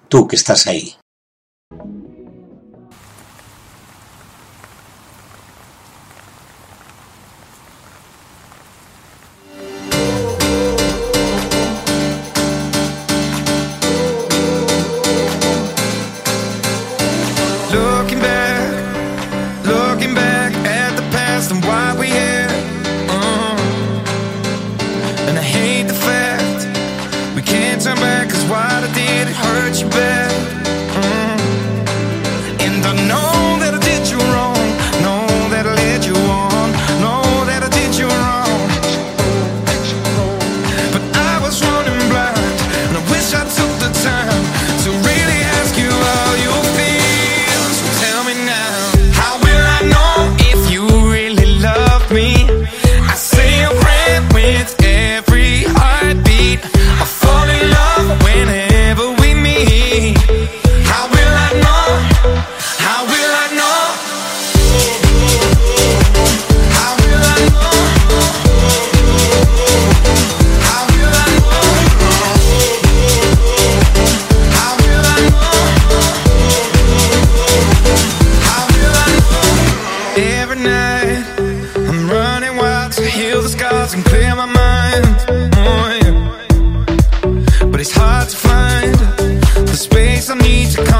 [0.09, 0.95] Tú que estás ahí.
[90.31, 90.94] I need you.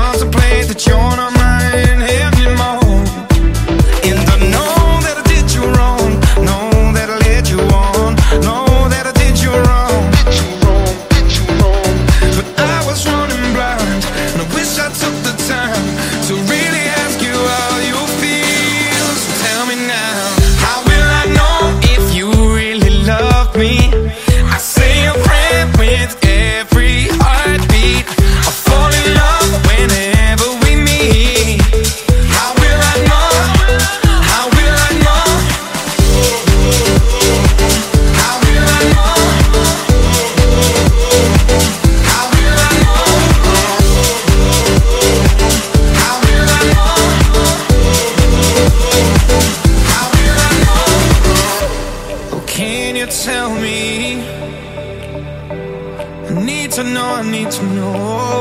[57.15, 58.34] I need to know.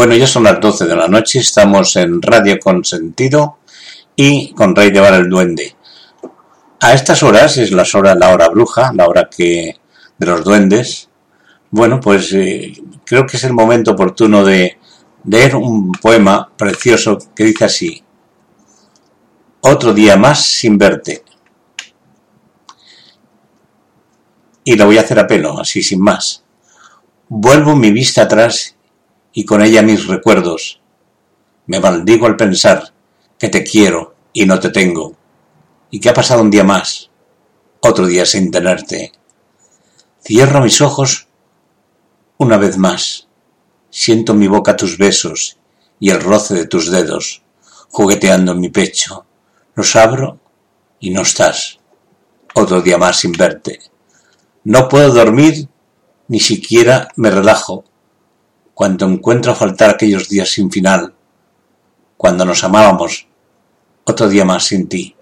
[0.00, 3.58] Bueno, ya son las 12 de la noche, estamos en Radio Consentido
[4.16, 5.76] y con Rey de Bar el Duende.
[6.80, 9.76] A estas horas es las hora, la hora bruja, la hora que
[10.16, 11.10] de los duendes.
[11.70, 14.78] Bueno, pues eh, creo que es el momento oportuno de
[15.26, 18.02] leer un poema precioso que dice así.
[19.60, 21.24] Otro día más sin verte.
[24.64, 26.42] Y lo voy a hacer a pelo, así sin más.
[27.28, 28.78] Vuelvo mi vista atrás
[29.32, 30.80] y con ella mis recuerdos.
[31.66, 32.92] Me maldigo al pensar
[33.38, 35.16] que te quiero y no te tengo,
[35.90, 37.10] y que ha pasado un día más,
[37.80, 39.12] otro día sin tenerte.
[40.22, 41.28] Cierro mis ojos
[42.38, 43.28] una vez más,
[43.90, 45.58] siento en mi boca tus besos
[45.98, 47.42] y el roce de tus dedos
[47.90, 49.26] jugueteando en mi pecho.
[49.74, 50.38] Los abro
[50.98, 51.78] y no estás,
[52.54, 53.80] otro día más sin verte.
[54.64, 55.68] No puedo dormir,
[56.28, 57.84] ni siquiera me relajo
[58.80, 61.12] cuando encuentro faltar aquellos días sin final,
[62.16, 63.28] cuando nos amábamos,
[64.04, 65.14] otro día más sin ti.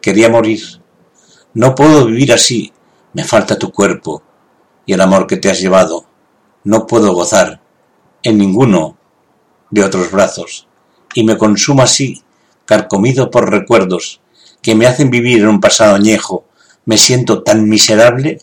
[0.00, 0.62] Quería morir.
[1.52, 2.72] No puedo vivir así,
[3.12, 4.22] me falta tu cuerpo
[4.86, 6.06] y el amor que te has llevado.
[6.64, 7.60] No puedo gozar
[8.22, 8.96] en ninguno
[9.68, 10.66] de otros brazos
[11.12, 12.22] y me consumo así,
[12.64, 14.22] carcomido por recuerdos
[14.62, 16.46] que me hacen vivir en un pasado añejo.
[16.86, 18.38] Me siento tan miserable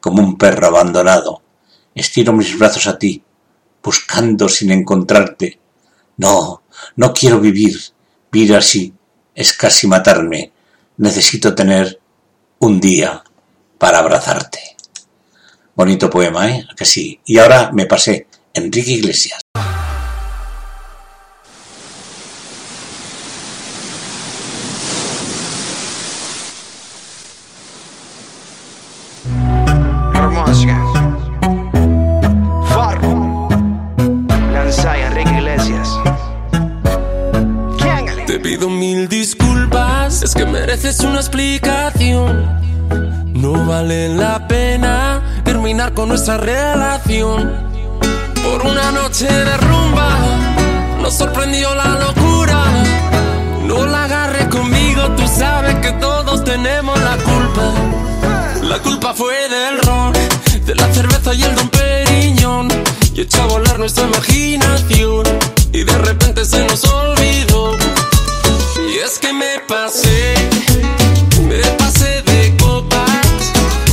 [0.00, 1.42] como un perro abandonado.
[1.96, 3.24] Estiro mis brazos a ti,
[3.82, 5.58] buscando sin encontrarte.
[6.16, 6.62] No,
[6.96, 7.78] no quiero vivir.
[8.30, 8.94] Vivir así
[9.34, 10.52] es casi matarme.
[10.98, 12.00] Necesito tener
[12.58, 13.22] un día
[13.78, 14.76] para abrazarte.
[15.74, 16.66] Bonito poema, ¿eh?
[16.70, 17.20] ¿A Que sí.
[17.24, 18.26] Y ahora me pasé.
[18.52, 19.40] Enrique Iglesias.
[40.22, 42.60] Es que mereces una explicación.
[43.32, 47.50] No vale la pena terminar con nuestra relación.
[48.42, 50.10] Por una noche de rumba,
[51.00, 52.64] nos sorprendió la locura.
[53.64, 57.72] No la agarres conmigo, tú sabes que todos tenemos la culpa.
[58.62, 60.12] La culpa fue del ron,
[60.66, 62.68] de la cerveza y el don Periñón.
[63.14, 65.24] Y echó a volar nuestra imaginación.
[65.72, 67.49] Y de repente se nos olvidó.
[69.02, 70.34] Es que me pasé,
[71.48, 73.26] me pasé de copas.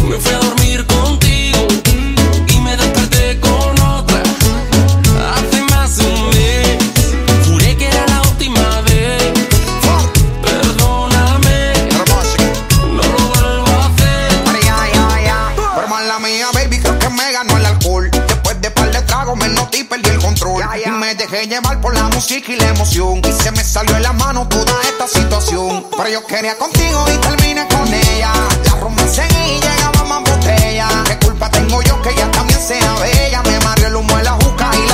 [0.04, 1.66] Me fui a dormir contigo
[2.50, 4.22] y me desperté con otra.
[5.34, 6.78] Hace más de un mes,
[7.48, 9.24] juré que era la última vez.
[10.42, 11.74] Perdóname,
[12.92, 14.30] no lo vuelvo a hacer.
[15.76, 18.12] Pero mala mía, baby, creo que me ganó el alcohol.
[18.12, 20.64] Después de par de tragos me noté y perdí el control.
[20.86, 21.77] Y me dejé llevar la
[22.18, 23.22] música y la emoción.
[23.24, 25.86] Y se me salió en la mano toda esta situación.
[25.96, 28.32] Pero yo quería contigo y terminé con ella.
[28.66, 30.88] La romancé y llegaba más botella.
[31.06, 33.44] ¿Qué culpa tengo yo que ella también sea bella?
[33.44, 34.87] Me mareó el humo de la juca y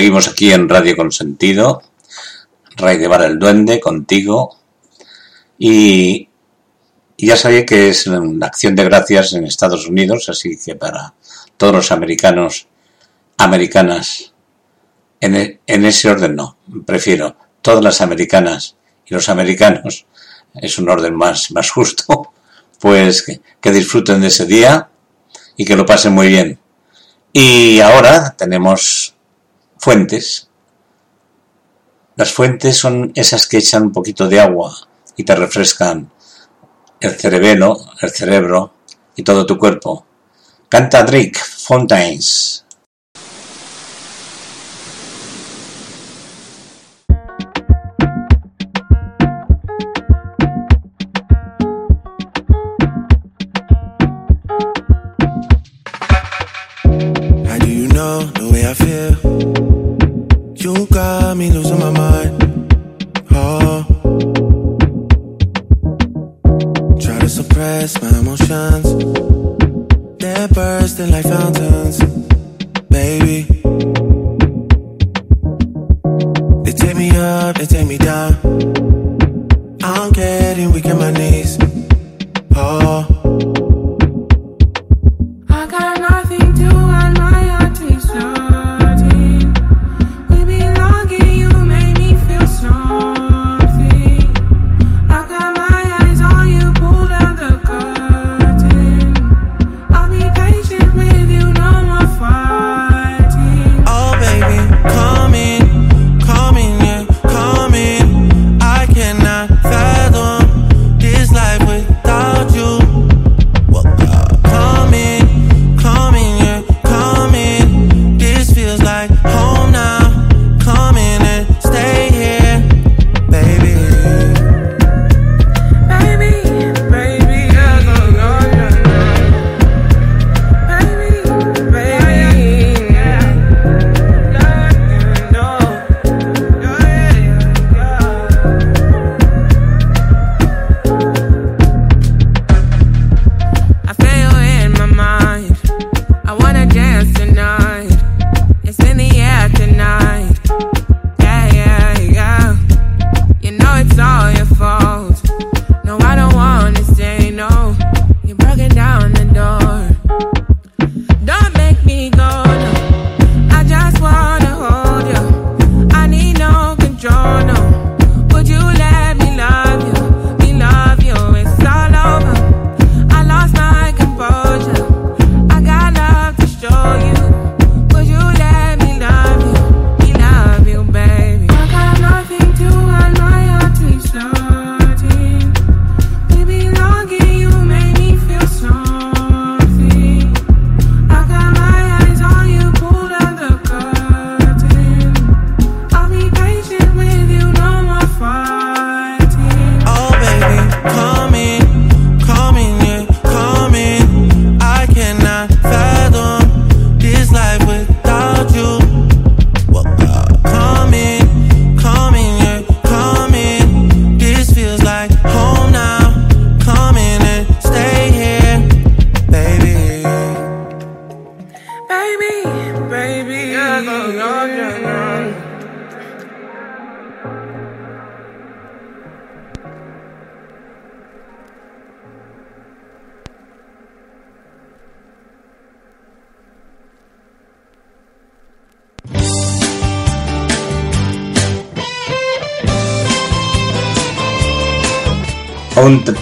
[0.00, 1.82] Seguimos aquí en Radio Consentido,
[2.78, 4.56] Ray Guevara el Duende, contigo.
[5.58, 6.26] Y,
[7.18, 11.12] ya sabéis que es una acción de gracias en Estados Unidos, así que para
[11.58, 12.66] todos los americanos,
[13.36, 14.32] americanas,
[15.20, 20.06] en, e, ese orden no, prefiero todas las americanas y los americanos,
[20.54, 22.32] es un orden más, más justo,
[22.80, 24.88] pues que, que disfruten de ese día
[25.58, 26.58] y que lo pasen muy bien.
[27.34, 29.14] Y ahora tenemos
[29.82, 30.50] Fuentes.
[32.14, 34.76] Las fuentes son esas que echan un poquito de agua
[35.16, 36.10] y te refrescan
[37.00, 38.74] el cerebelo, el cerebro
[39.16, 40.04] y todo tu cuerpo.
[40.68, 42.66] Canta Drake, Fontaines.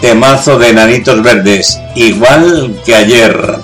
[0.01, 3.58] temazo de Nanitos Verdes, igual que ayer.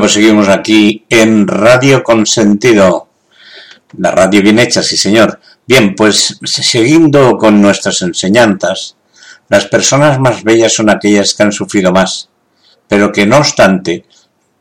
[0.00, 3.08] Pues seguimos aquí en Radio Consentido.
[3.98, 5.38] La radio bien hecha, sí señor.
[5.66, 8.96] Bien, pues siguiendo con nuestras enseñanzas,
[9.48, 12.30] las personas más bellas son aquellas que han sufrido más,
[12.88, 14.06] pero que no obstante,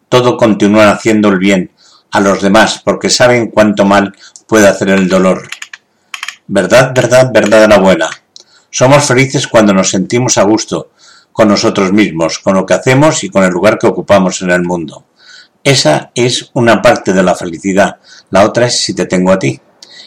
[0.09, 1.71] todo continúan haciendo el bien
[2.11, 4.13] a los demás porque saben cuánto mal
[4.45, 5.47] puede hacer el dolor.
[6.47, 8.09] Verdad, verdad, verdad la buena.
[8.69, 10.91] Somos felices cuando nos sentimos a gusto
[11.31, 14.63] con nosotros mismos, con lo que hacemos y con el lugar que ocupamos en el
[14.63, 15.05] mundo.
[15.63, 17.97] Esa es una parte de la felicidad.
[18.29, 19.59] La otra es si te tengo a ti.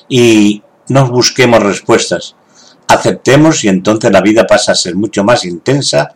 [0.08, 2.36] Y no busquemos respuestas.
[2.88, 6.14] Aceptemos y entonces la vida pasa a ser mucho más intensa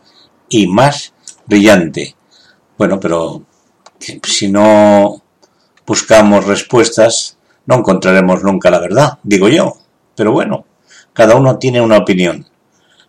[0.49, 1.13] y más
[1.45, 2.15] brillante.
[2.77, 3.43] Bueno, pero
[4.23, 5.21] si no
[5.85, 9.77] buscamos respuestas, no encontraremos nunca la verdad, digo yo.
[10.15, 10.65] Pero bueno,
[11.13, 12.47] cada uno tiene una opinión.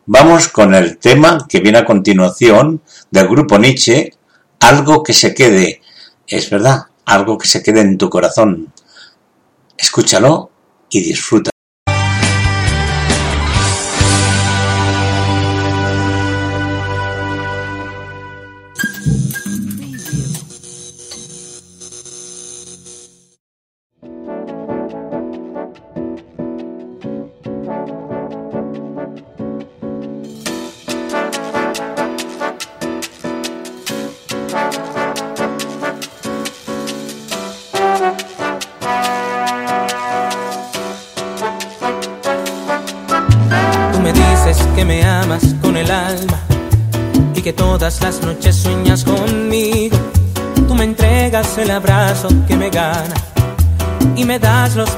[0.06, 2.80] Vamos con el tema que viene a continuación
[3.10, 4.14] del grupo Nietzsche,
[4.60, 5.82] algo que se quede.
[6.28, 8.70] Es verdad, algo que se quede en tu corazón.
[9.78, 10.50] Escúchalo
[10.90, 11.50] y disfruta.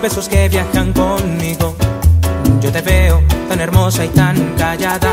[0.00, 1.76] Besos que viajan conmigo.
[2.60, 5.12] Yo te veo tan hermosa y tan callada,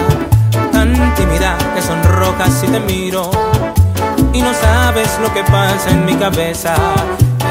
[0.71, 3.29] tan tímida que sonrojas si te miro
[4.33, 6.75] y no sabes lo que pasa en mi cabeza.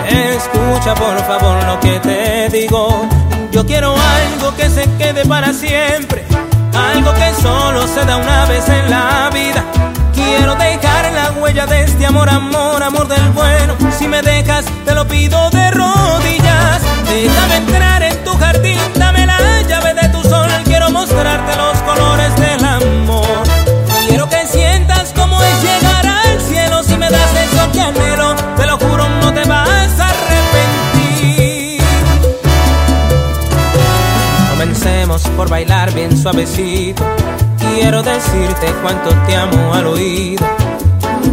[0.09, 3.07] Escucha por favor lo que te digo.
[3.53, 6.25] Yo quiero algo que se quede para siempre,
[6.75, 9.65] algo que solo se da una vez en la vida.
[10.15, 13.75] Quiero dejar la huella de este amor, amor, amor del bueno.
[13.99, 16.46] Si me dejas, te lo pido de rodillas.
[17.09, 20.49] Déjame entrar en tu jardín, dame la llave de tu sol.
[20.65, 23.43] Quiero mostrarte los colores del amor.
[24.09, 26.83] Quiero que sientas como es llegar al cielo.
[26.83, 31.83] Si me das eso que anhelo, te lo juro, no te vas a arrepentir.
[34.51, 37.05] Comencemos por bailar bien suavecito.
[37.59, 40.47] Quiero decirte cuánto te amo al oído.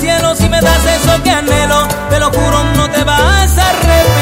[0.00, 0.34] cielo.
[0.34, 4.19] Si me das eso que anhelo, te lo juro, no te vas a arrepentir.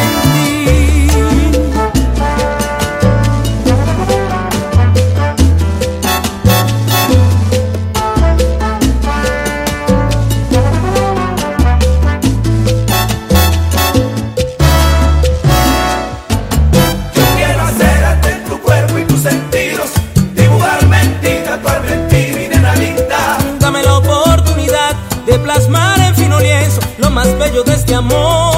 [27.98, 28.57] Amor.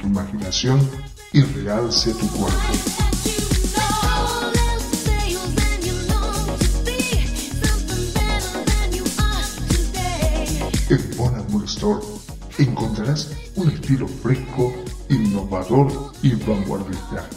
[0.00, 0.80] Tu imaginación
[1.32, 2.58] y realce tu cuerpo.
[10.90, 12.00] En Bon Store
[12.58, 14.72] encontrarás un estilo fresco,
[15.10, 17.28] innovador y vanguardista,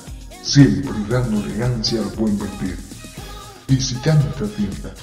[0.41, 2.77] siempre dando elegancia al buen vestir.
[3.67, 4.93] Visita nuestra tienda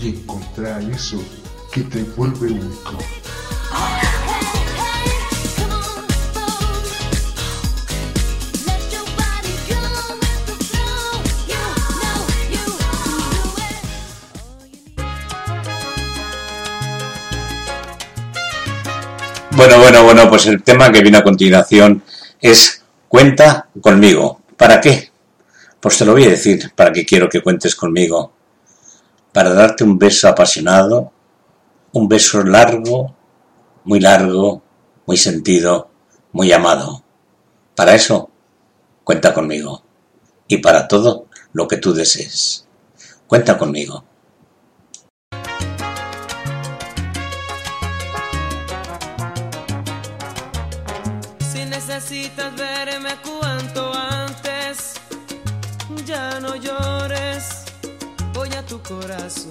[0.00, 1.20] y encontrar eso
[1.72, 2.98] que te vuelve único.
[19.56, 22.02] Bueno, bueno, bueno, pues el tema que viene a continuación
[22.40, 24.42] es cuenta conmigo.
[24.54, 25.10] ¿Para qué?
[25.80, 28.32] Pues te lo voy a decir, para qué quiero que cuentes conmigo.
[29.32, 31.12] para darte un beso apasionado,
[31.92, 33.14] un beso largo,
[33.84, 34.62] muy largo,
[35.06, 35.90] muy sentido,
[36.32, 37.02] muy amado.
[37.74, 38.30] Para eso,
[39.04, 39.82] cuenta conmigo.
[40.48, 42.66] Y para todo lo que tú desees.
[43.26, 44.04] Cuenta conmigo.
[58.88, 59.50] Corazón.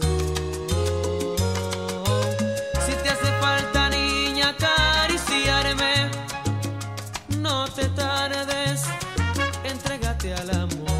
[2.86, 6.10] Si te hace falta niña acariciarme,
[7.40, 8.84] no te tardes,
[9.64, 10.96] entrégate al amor.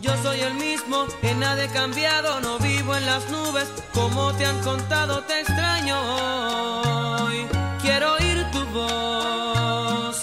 [0.00, 4.46] Yo soy el mismo, en nada he cambiado, no vivo en las nubes, como te
[4.46, 5.96] han contado te extraño
[7.24, 7.46] hoy.
[7.80, 10.20] Quiero oír tu voz,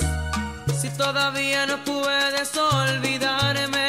[0.79, 3.88] si todavía no puedes olvidarme,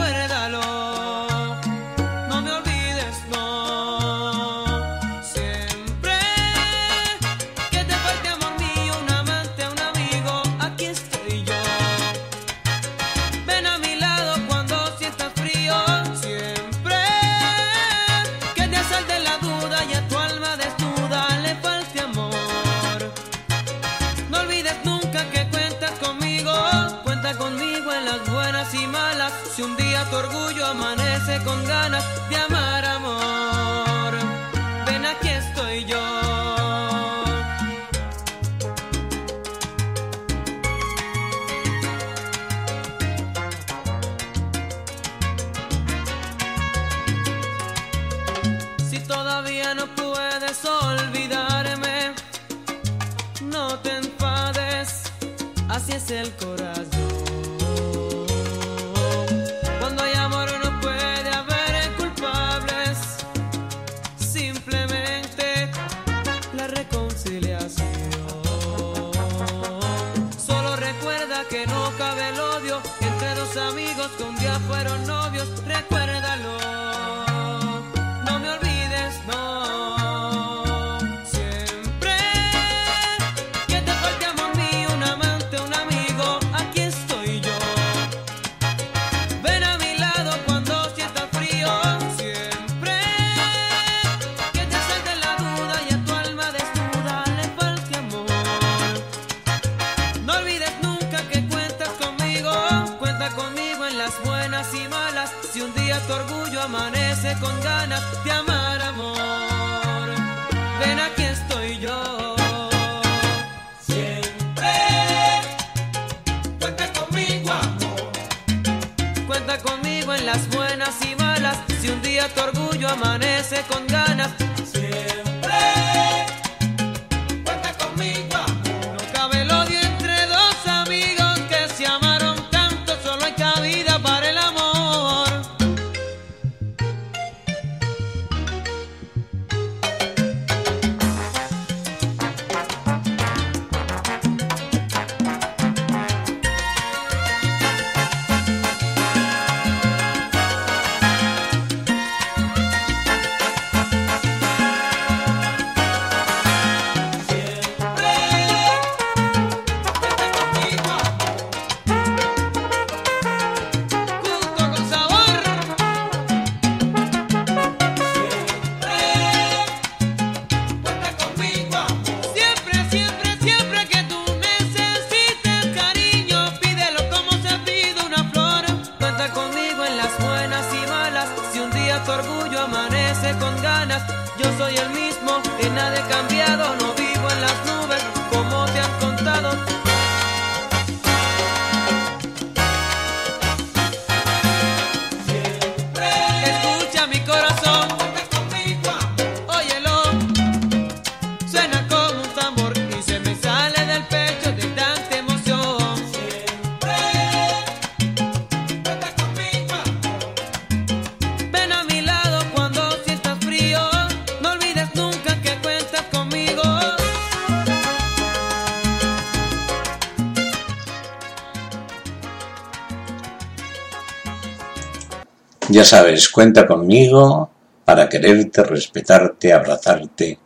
[225.71, 227.49] Ya sabes, cuenta conmigo
[227.85, 230.37] para quererte, respetarte, abrazarte,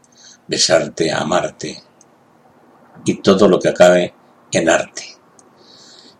[0.47, 1.81] besarte, amarte
[3.03, 4.13] y todo lo que acabe
[4.51, 5.03] en arte.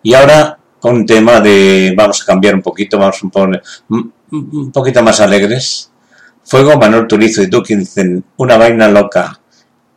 [0.01, 5.03] Y ahora un tema de, vamos a cambiar un poquito, vamos a poner un, poquito
[5.03, 5.91] más alegres.
[6.43, 9.39] Fuego, Manuel Turizo y dicen una vaina loca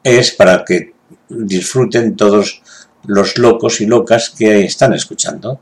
[0.05, 0.93] es para que
[1.30, 2.62] disfruten todos
[3.06, 5.60] los locos y locas que están escuchando.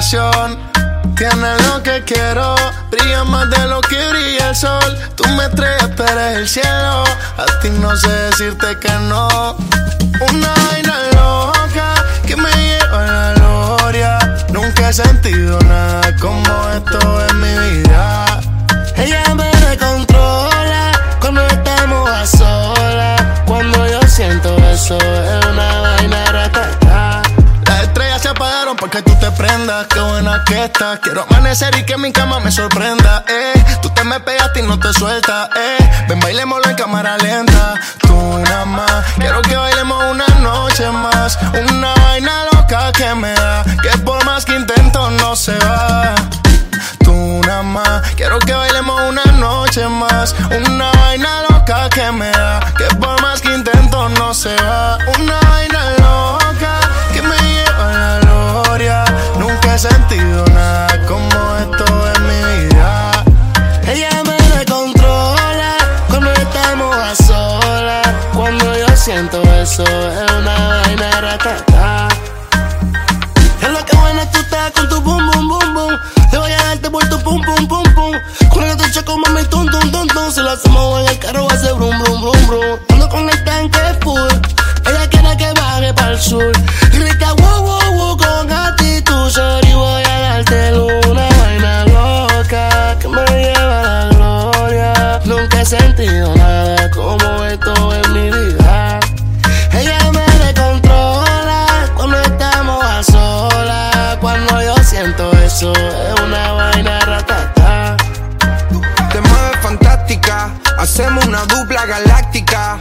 [0.00, 2.54] Tienes lo que quiero.
[2.90, 4.98] Brilla más de lo que brilla el sol.
[5.14, 7.04] Tú me estrellas, pero eres el cielo.
[7.36, 9.56] A ti no sé decirte que no.
[10.20, 11.94] Una vaina loca
[12.26, 14.18] que me lleva a la gloria.
[14.50, 18.40] Nunca he sentido nada como esto en mi vida.
[18.96, 23.22] Ella me controla cuando estamos a solas.
[23.44, 26.29] Cuando yo siento eso, es una vaina
[28.70, 29.86] apagaron porque tú te prendas.
[29.88, 30.98] Qué buena que estás.
[31.00, 33.24] Quiero amanecer y que mi cama me sorprenda.
[33.28, 33.64] Eh.
[33.82, 35.48] Tú te me pegaste y no te sueltas.
[35.56, 35.90] Eh.
[36.08, 37.74] Ven, bailémoslo en cámara lenta.
[38.00, 39.04] Tú nada más.
[39.18, 41.38] Quiero que bailemos una noche más.
[41.68, 43.64] Una vaina loca que me da.
[43.82, 46.14] Que por más que intento no se va
[47.04, 48.02] tú nada más.
[48.16, 50.34] Quiero que bailemos una noche más.
[50.50, 52.60] Una vaina loca que me da.
[52.76, 54.98] Que por más que intento no se va.
[55.18, 55.39] Una
[59.80, 63.24] sentido nada como esto en mi vida.
[63.86, 65.74] Ella me descontrola
[66.06, 68.06] cuando estamos a solas.
[68.34, 72.08] Cuando yo siento eso, es una vaina ratata.
[73.62, 75.98] Es lo que buena tú estás con tu boom, boom, boom, boom.
[76.30, 78.12] Te voy a darte por tu pum, pum, pum, pum.
[78.50, 80.30] Con el otro choco, mami, tum, tum, tum, tum.
[80.30, 82.78] Si lo hacemos en el carro, va a ser brum, brum, brum, brum.
[82.90, 84.28] Ando con el tanque full.
[84.86, 86.52] Ella quiere que baje para el sur.
[86.92, 89.59] Rica, wow, wow, wow, con actitud.
[95.64, 99.00] Sentido nada como esto en mi vida.
[99.72, 104.16] Ella me descontrola cuando estamos a solas.
[104.20, 107.96] Cuando yo siento eso, es una vaina ratata.
[109.12, 112.78] Te mueves fantástica, hacemos una dupla galáctica.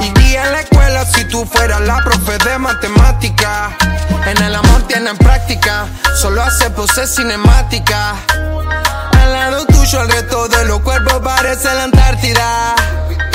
[0.00, 3.76] Iría en la escuela si tú fueras la profe de matemática.
[4.26, 5.86] En el amor tienen práctica,
[6.20, 8.16] solo hace poses cinemática.
[9.22, 12.74] Al lado tuyo el resto de los cuerpos parece la Antártida.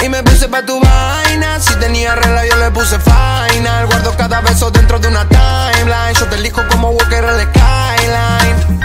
[0.03, 3.85] Y me puse pa' tu vaina, si tenía regla yo le puse final.
[3.87, 6.13] Guardo cada beso dentro de una timeline.
[6.19, 8.79] Yo te elijo como Walker en la skyline.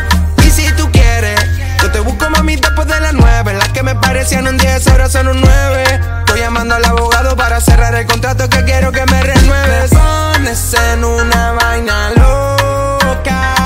[0.44, 1.40] Y si tú quieres,
[1.82, 3.52] yo te busco mami después de las nueve.
[3.54, 6.00] Las que me parecían un 10 ahora son un 9.
[6.20, 9.90] Estoy llamando al abogado para cerrar el contrato que quiero que me renueves.
[9.90, 13.61] Pones en una vaina loca.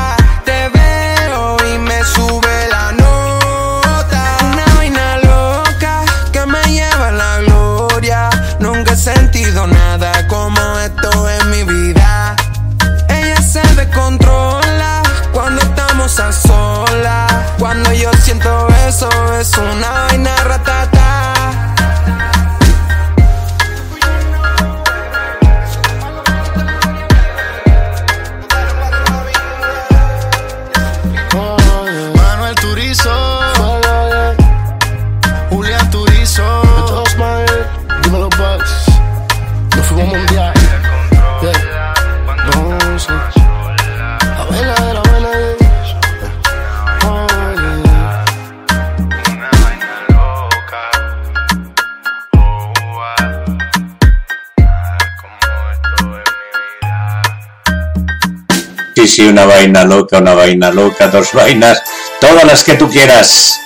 [18.97, 19.09] Eso,
[19.39, 20.76] es una vaina ratata.
[59.17, 61.83] Sí, una vaina loca, una vaina loca, dos vainas,
[62.21, 63.59] todas las que tú quieras.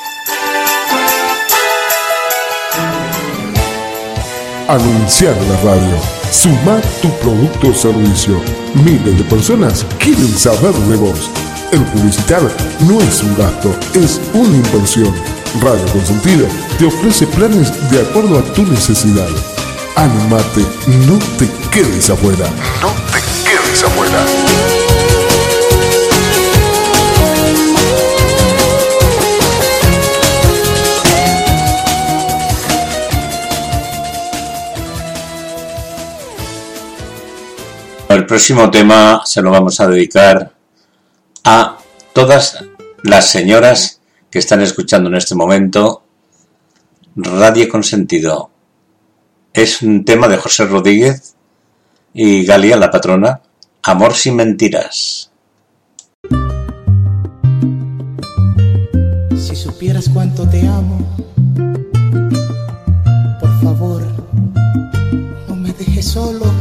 [4.68, 5.96] Anunciar en la radio.
[6.30, 8.40] Sumar tu producto o servicio.
[8.74, 11.28] Miles de personas quieren saber de vos.
[11.72, 12.42] El publicitar
[12.86, 15.12] no es un gasto, es una inversión.
[15.60, 16.46] Radio Consentido
[16.78, 19.26] te ofrece planes de acuerdo a tu necesidad.
[19.96, 20.60] Animate,
[21.08, 22.46] no te quedes afuera.
[22.80, 23.39] No te
[38.30, 40.54] próximo tema se lo vamos a dedicar
[41.42, 41.78] a
[42.12, 42.64] todas
[43.02, 44.00] las señoras
[44.30, 46.04] que están escuchando en este momento
[47.16, 48.52] Radio Consentido.
[49.52, 51.34] Es un tema de José Rodríguez
[52.14, 53.40] y Galia, la patrona,
[53.82, 55.32] Amor sin mentiras.
[59.36, 61.04] Si supieras cuánto te amo,
[63.40, 64.02] por favor,
[65.48, 66.59] no me dejes solo.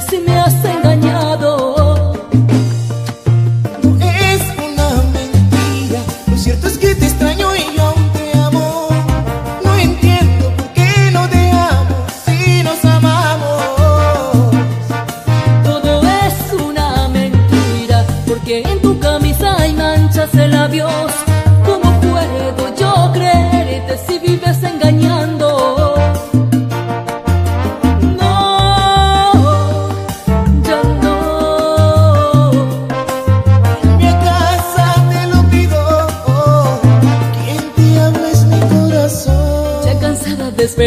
[0.00, 0.89] se me acender.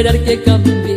[0.04, 0.93] esperar que cambie.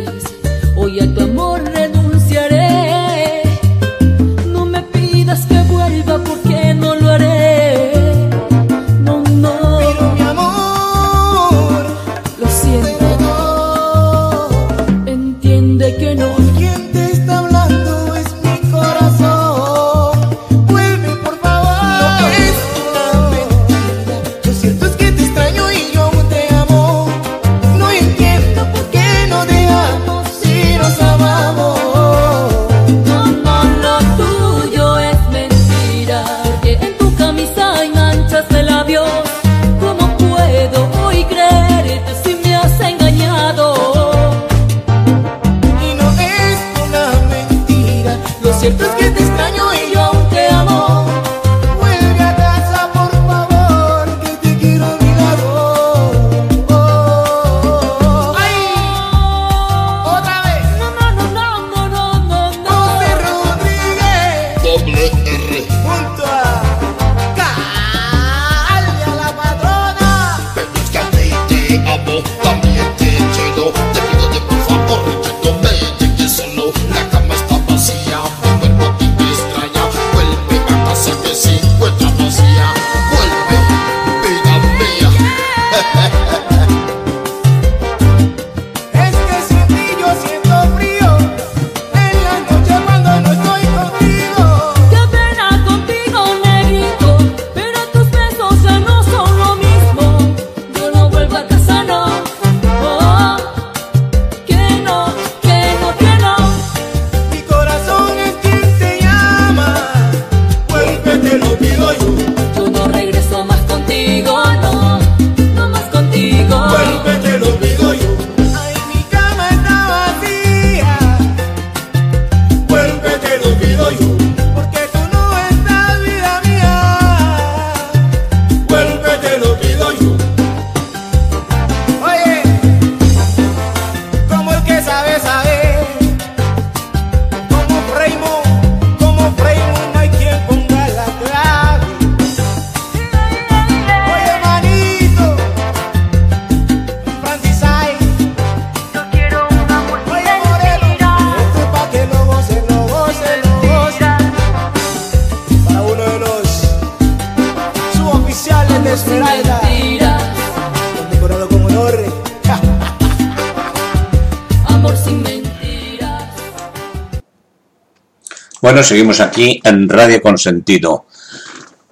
[168.83, 171.07] Seguimos aquí en Radio Consentido.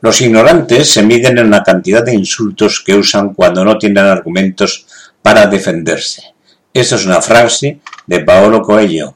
[0.02, 4.86] Los ignorantes se miden en la cantidad de insultos que usan cuando no tienen argumentos
[5.22, 6.36] para defenderse.
[6.72, 9.16] Esta es una frase de Paolo Coelho.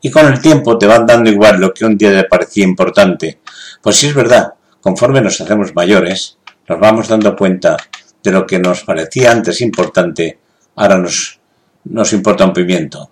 [0.00, 3.40] Y con el tiempo te van dando igual lo que un día te parecía importante.
[3.80, 6.38] Pues sí es verdad, conforme nos hacemos mayores,
[6.68, 7.76] nos vamos dando cuenta
[8.22, 10.40] de lo que nos parecía antes importante,
[10.74, 11.38] ahora nos,
[11.84, 13.10] nos importa un pimiento.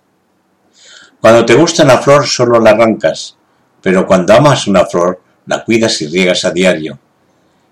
[1.21, 3.37] Cuando te gusta la flor solo la arrancas,
[3.85, 6.97] pero cuando amas una flor la cuidas y riegas a diario.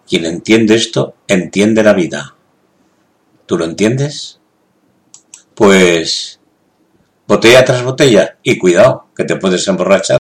[0.08, 2.36] Quien entiende esto, entiende la vida.
[3.48, 4.40] ¿Tú lo entiendes?
[5.56, 6.40] Pues
[7.26, 10.20] botella tras botella y cuidado, que te puedes emborrachar.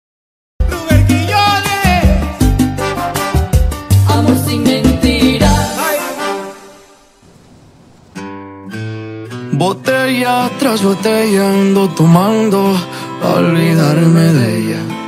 [9.53, 12.78] Botella tras botella ando tomando
[13.24, 14.98] a olvidarme de ella.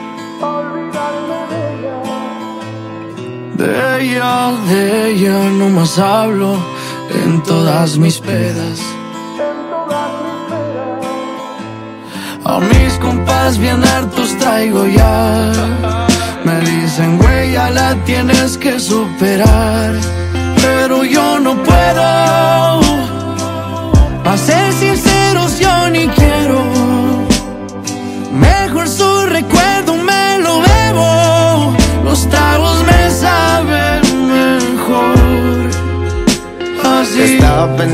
[3.62, 6.58] De ella, de ella no más hablo
[7.24, 8.80] en todas mis pedas.
[12.44, 15.52] A mis compas bien hartos traigo ya.
[16.44, 19.94] Me dicen, güey, ya la tienes que superar.
[20.60, 22.82] Pero yo no puedo.
[24.32, 26.71] A ser sinceros, yo ni quiero.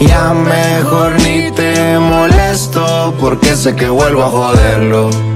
[0.00, 5.35] Ya mejor ni te molesto porque sé que vuelvo a joderlo.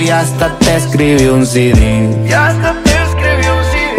[0.00, 1.80] y hasta te escribí un CD.
[2.28, 3.96] Y hasta te escribí un CD.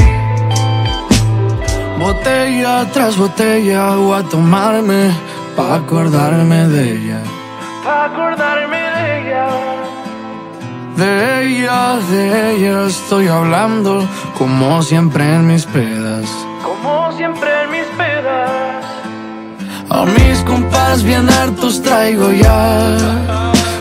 [2.00, 5.12] Botella tras botella voy a tomarme
[5.56, 7.20] pa' acordarme de ella.
[7.84, 9.48] Pa' acordarme de ella.
[10.98, 11.12] De
[11.44, 11.80] ella,
[12.12, 14.06] de ella estoy hablando
[14.38, 16.26] como siempre en mis pedas.
[16.64, 18.84] Como siempre en mis pedas.
[19.90, 23.48] A mis compas bien hartos traigo ya.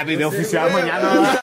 [0.00, 1.40] Ah, video oficial mañana.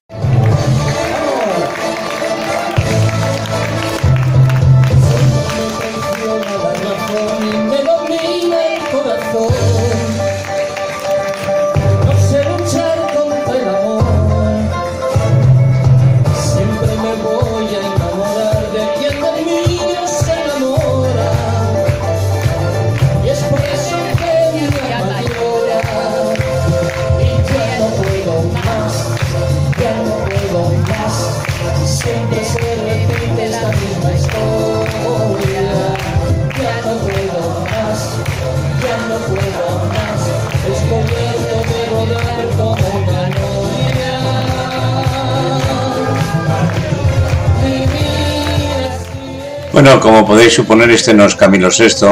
[49.76, 52.08] Bueno, como podéis suponer, este no es Camilo VI.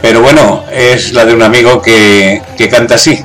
[0.00, 3.24] Pero bueno, es la de un amigo que, que canta así.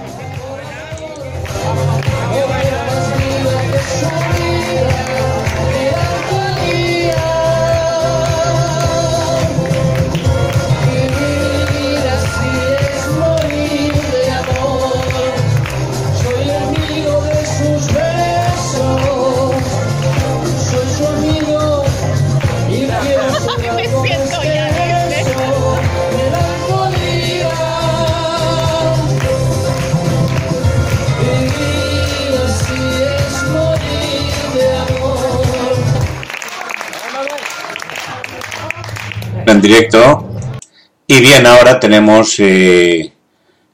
[41.05, 43.13] Y bien, ahora tenemos eh,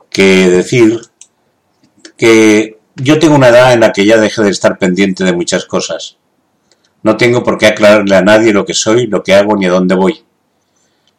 [0.10, 1.00] que decir
[2.18, 5.64] que yo tengo una edad en la que ya dejé de estar pendiente de muchas
[5.66, 6.18] cosas.
[7.02, 9.72] No tengo por qué aclararle a nadie lo que soy, lo que hago ni a
[9.72, 10.26] dónde voy.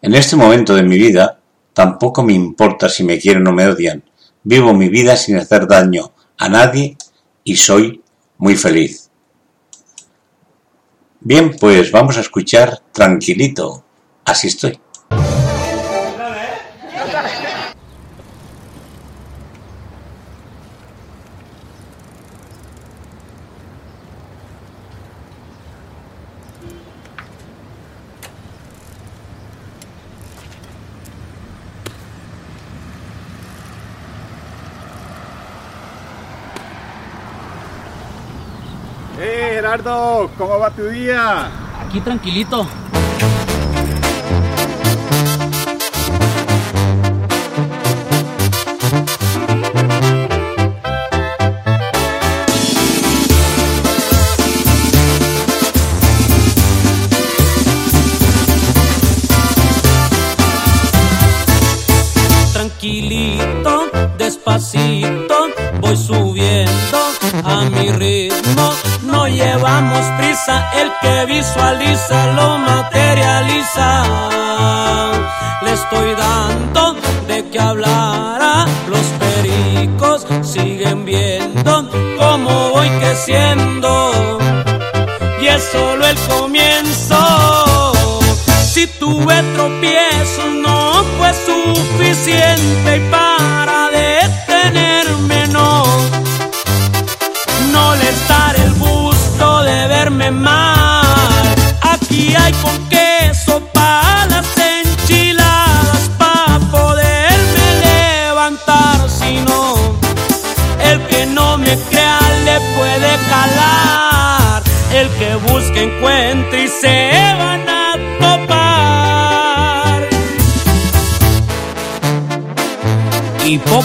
[0.02, 1.40] En este momento de mi vida,
[1.72, 4.04] tampoco me importa si me quieren o me odian.
[4.42, 6.98] Vivo mi vida sin hacer daño a nadie
[7.44, 8.02] y soy
[8.36, 9.10] muy feliz.
[11.20, 13.85] Bien, pues vamos a escuchar tranquilito.
[14.26, 14.78] Así estoy.
[39.18, 40.30] ¡Eh, Gerardo!
[40.36, 41.48] ¿Cómo va tu día?
[41.80, 42.66] Aquí tranquilito.
[42.66, 43.05] Tranquilito,
[65.86, 66.98] voy subiendo
[67.44, 68.72] a mi ritmo.
[69.02, 74.04] No llevamos prisa, el que visualiza lo materializa.
[75.62, 76.96] Le estoy dando
[77.26, 81.88] de qué hablar los pericos siguen viendo
[82.18, 84.10] cómo voy creciendo.
[85.40, 87.92] Y es solo el comienzo.
[88.72, 93.25] Si tuve tropiezos no fue suficiente y para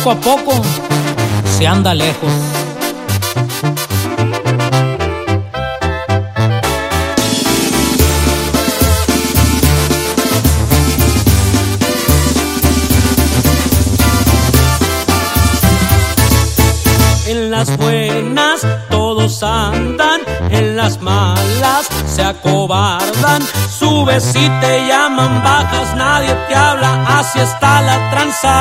[0.04, 0.62] poco a poco
[1.58, 2.32] se anda lejos.
[17.28, 23.42] En las buenas todos andan, en las malas se acobardan.
[23.70, 28.56] Subes y te llaman, bajas, nadie te habla, así está la tranza.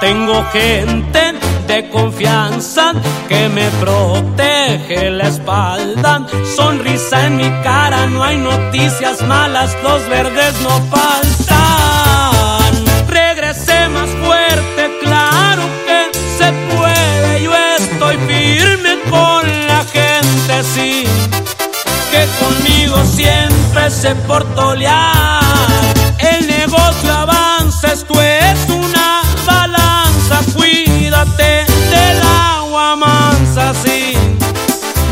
[0.00, 1.34] Tengo gente
[1.68, 2.92] de confianza
[3.28, 6.26] que me protege la espalda.
[6.56, 12.72] Sonrisa en mi cara, no hay noticias malas, los verdes no faltan.
[13.06, 16.00] Regresé más fuerte, claro que
[16.38, 17.42] se puede.
[17.44, 21.04] Yo estoy firme con la gente, sí.
[22.10, 25.39] Que conmigo siempre se portolear.
[27.82, 30.40] El negocio avanza, esto es una balanza.
[30.54, 34.14] Cuídate del agua mansa, sí.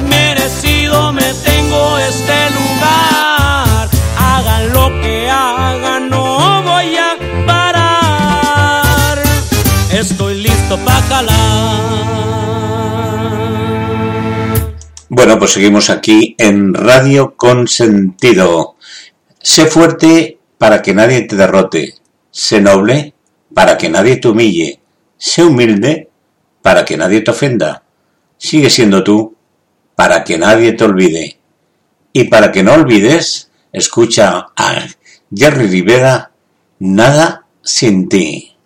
[0.09, 3.89] Merecido me tengo este lugar.
[4.19, 7.16] Hagan lo que hagan, no voy a
[7.47, 9.19] parar.
[9.93, 11.99] Estoy listo para calar.
[15.11, 18.77] Bueno, pues seguimos aquí en Radio Consentido.
[19.40, 21.97] Sé fuerte para que nadie te derrote.
[22.30, 23.14] Sé noble
[23.55, 24.80] para que nadie te humille.
[25.16, 26.10] Sé humilde
[26.62, 27.82] para que nadie te ofenda.
[28.36, 29.36] Sigue siendo tú
[29.96, 31.38] para que nadie te olvide.
[32.12, 34.86] Y para que no olvides, escucha a
[35.34, 36.32] Jerry Rivera,
[36.80, 38.57] Nada sin ti.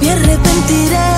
[0.00, 1.09] me arrepentiré.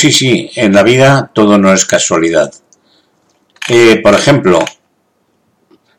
[0.00, 2.50] sí, sí, en la vida todo no es casualidad.
[3.68, 4.64] Eh, por ejemplo,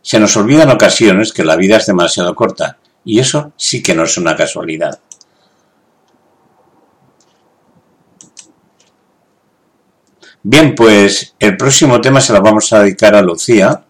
[0.02, 4.06] se nos olvidan ocasiones que la vida es demasiado corta, y eso sí que no
[4.06, 5.00] es una casualidad.
[10.42, 13.86] Bien, pues el próximo tema se lo vamos a dedicar a Lucía,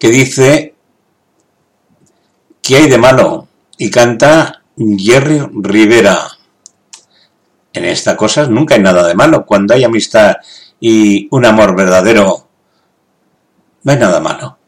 [0.00, 0.74] que dice
[2.60, 3.46] ¿Qué hay de malo?
[3.78, 6.39] Y canta Jerry Rivera.
[7.72, 9.44] En estas cosas nunca hay nada de malo.
[9.44, 10.36] Cuando hay amistad
[10.80, 12.48] y un amor verdadero,
[13.82, 14.59] no hay nada malo.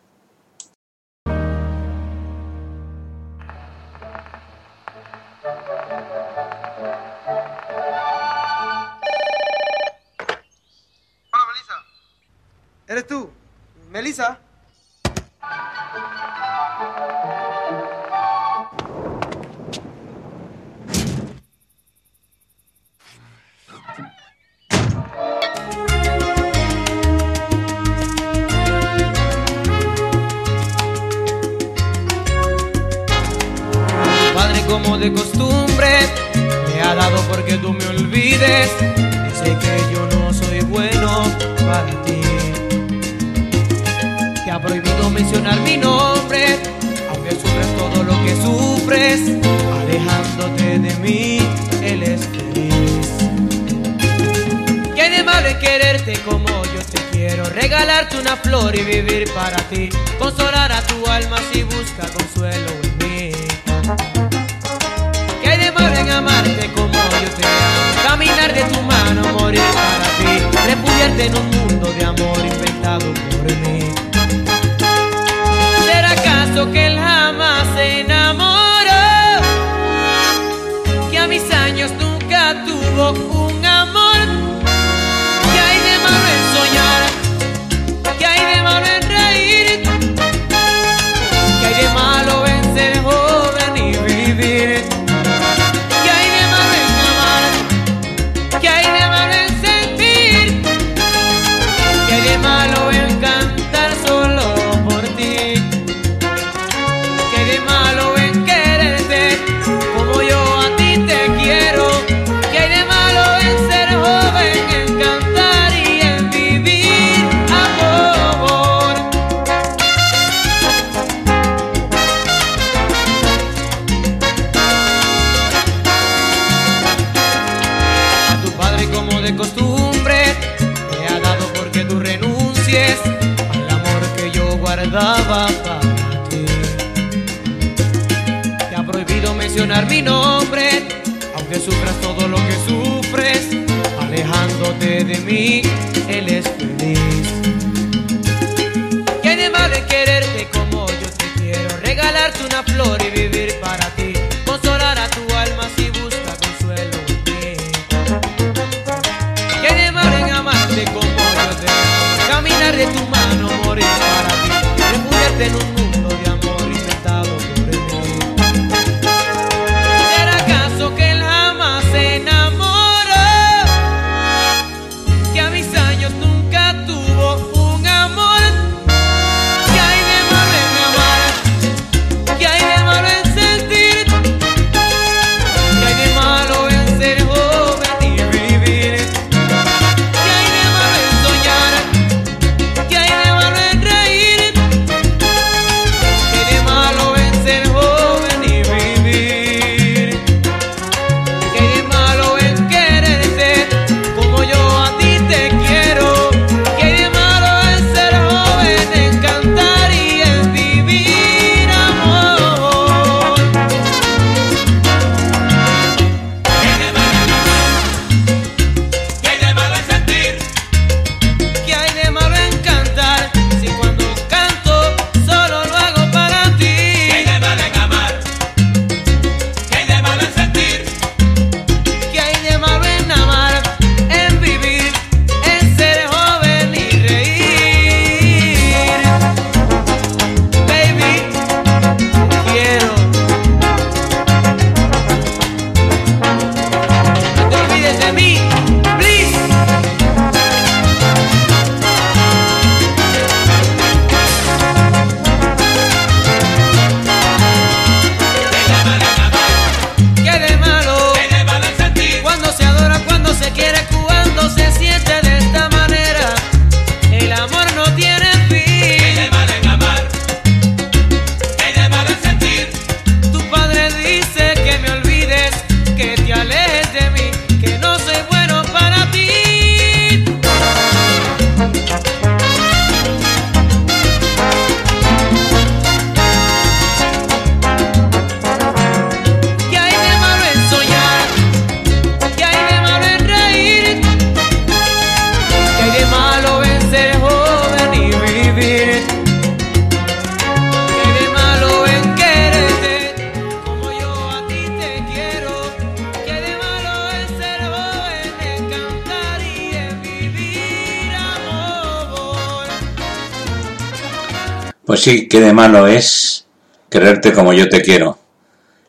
[315.53, 316.47] Malo es
[316.91, 318.19] quererte como yo te quiero.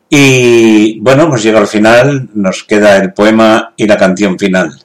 [0.10, 4.80] Y bueno, hemos llegado al final, nos queda el poema y la canción final.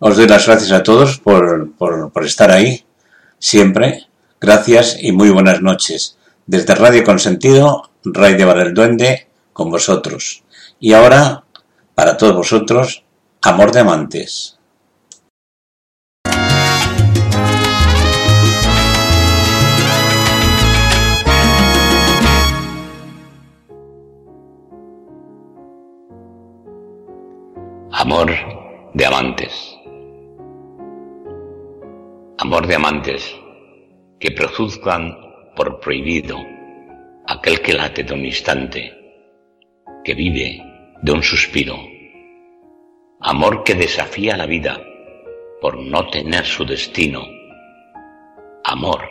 [0.00, 2.84] Os doy las gracias a todos por, por, por estar ahí,
[3.38, 4.06] siempre.
[4.40, 6.16] Gracias y muy buenas noches.
[6.46, 10.42] Desde Radio Consentido, Ray de Bar el Duende, con vosotros.
[10.80, 11.44] Y ahora,
[11.94, 13.04] para todos vosotros,
[13.42, 14.57] Amor de Amantes.
[28.10, 28.32] Amor
[28.94, 29.78] de amantes.
[32.38, 33.38] Amor de amantes
[34.18, 35.14] que prejuzgan
[35.54, 36.38] por prohibido
[37.26, 38.94] aquel que late de un instante,
[40.02, 40.58] que vive
[41.02, 41.76] de un suspiro.
[43.20, 44.80] Amor que desafía la vida
[45.60, 47.20] por no tener su destino.
[48.64, 49.02] Amor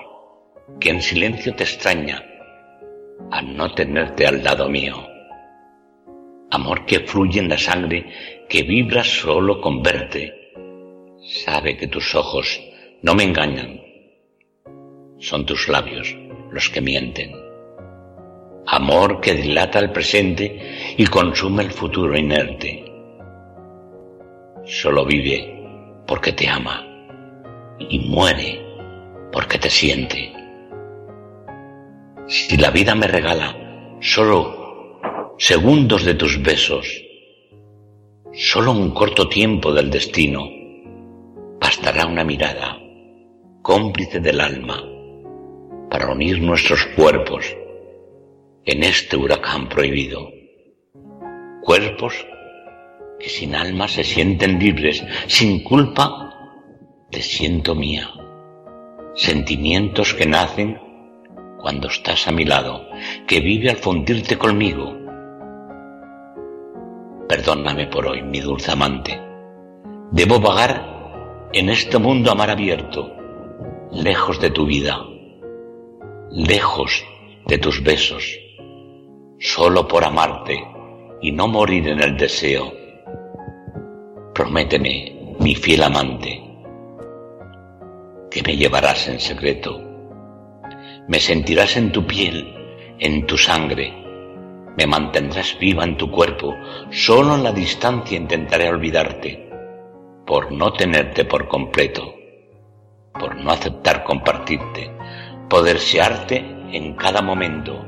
[0.80, 2.24] que en silencio te extraña
[3.30, 4.95] a no tenerte al lado mío.
[6.49, 10.52] Amor que fluye en la sangre, que vibra solo con verte.
[11.44, 12.61] Sabe que tus ojos
[13.02, 13.82] no me engañan.
[15.19, 16.15] Son tus labios
[16.52, 17.32] los que mienten.
[18.68, 22.86] Amor que dilata el presente y consume el futuro inerte.
[24.65, 26.86] Solo vive porque te ama
[27.80, 28.61] y muere
[29.32, 30.34] porque te siente.
[32.28, 33.56] Si la vida me regala
[34.02, 34.99] solo
[35.38, 37.06] segundos de tus besos,
[38.39, 40.47] solo un corto tiempo del destino,
[41.59, 42.77] bastará una mirada,
[43.64, 44.84] cómplice del alma,
[45.89, 47.57] para unir nuestros cuerpos
[48.64, 50.30] en este huracán prohibido.
[51.64, 52.14] Cuerpos
[53.19, 56.31] que sin alma se sienten libres, sin culpa
[57.09, 58.07] te siento mía.
[59.15, 60.80] Sentimientos que nacen
[61.59, 62.88] cuando estás a mi lado,
[63.26, 64.95] que vive al fundirte conmigo.
[67.27, 69.19] Perdóname por hoy, mi dulce amante.
[70.11, 73.11] Debo vagar en este mundo a mar abierto,
[73.91, 74.97] lejos de tu vida,
[76.31, 77.03] lejos
[77.45, 78.39] de tus besos,
[79.39, 80.57] solo por amarte
[81.21, 82.71] y no morir en el deseo.
[84.33, 86.41] Prométeme, mi fiel amante,
[88.31, 89.81] que me llevarás en secreto.
[91.09, 92.53] Me sentirás en tu piel,
[92.99, 94.06] en tu sangre.
[94.77, 96.55] Me mantendrás viva en tu cuerpo.
[96.91, 99.49] Solo en la distancia intentaré olvidarte,
[100.23, 102.13] por no tenerte por completo,
[103.19, 104.91] por no aceptar compartirte,
[105.49, 106.37] poder desearte
[106.71, 107.83] en cada momento.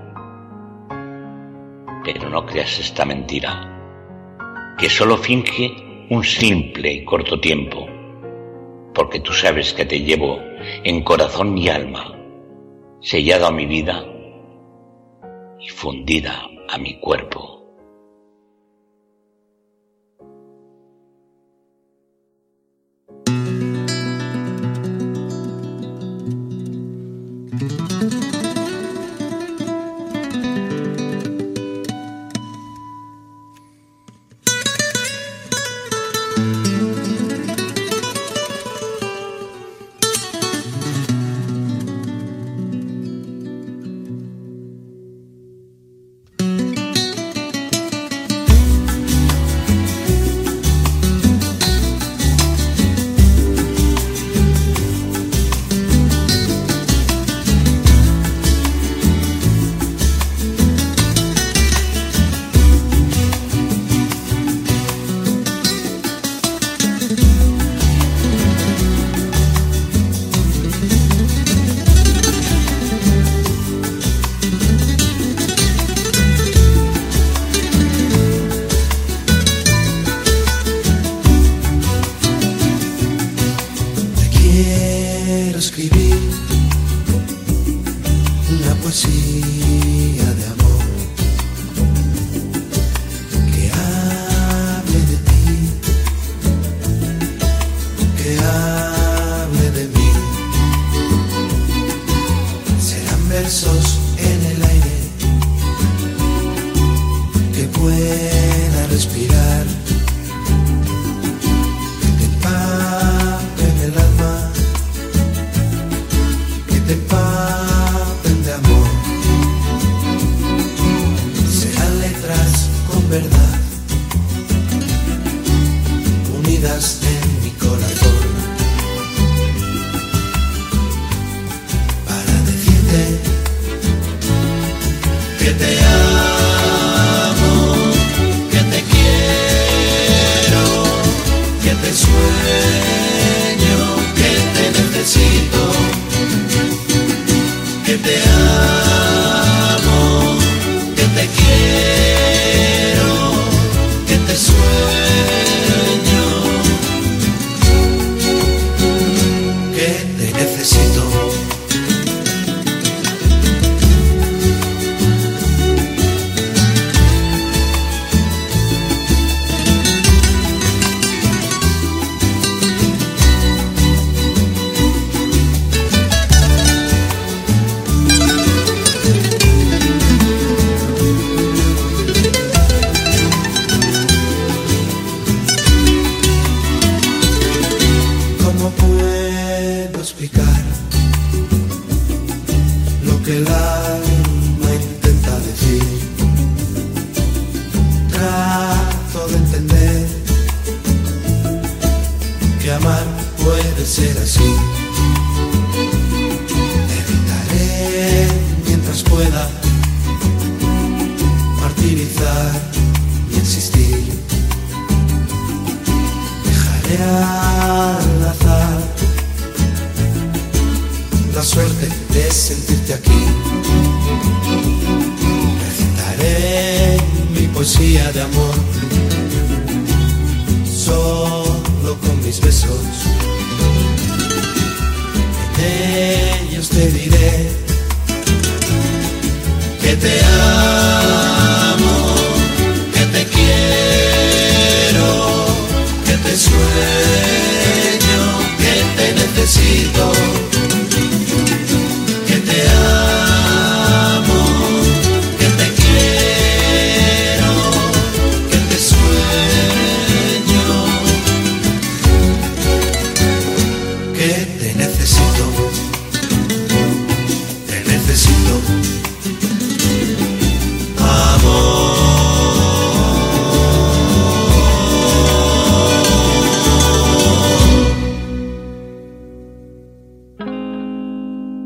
[2.03, 7.87] Pero no creas esta mentira, que solo finge un simple y corto tiempo,
[8.95, 10.39] porque tú sabes que te llevo
[10.83, 12.15] en corazón y alma,
[12.99, 14.03] sellado a mi vida
[15.59, 17.58] y fundida a mi cuerpo.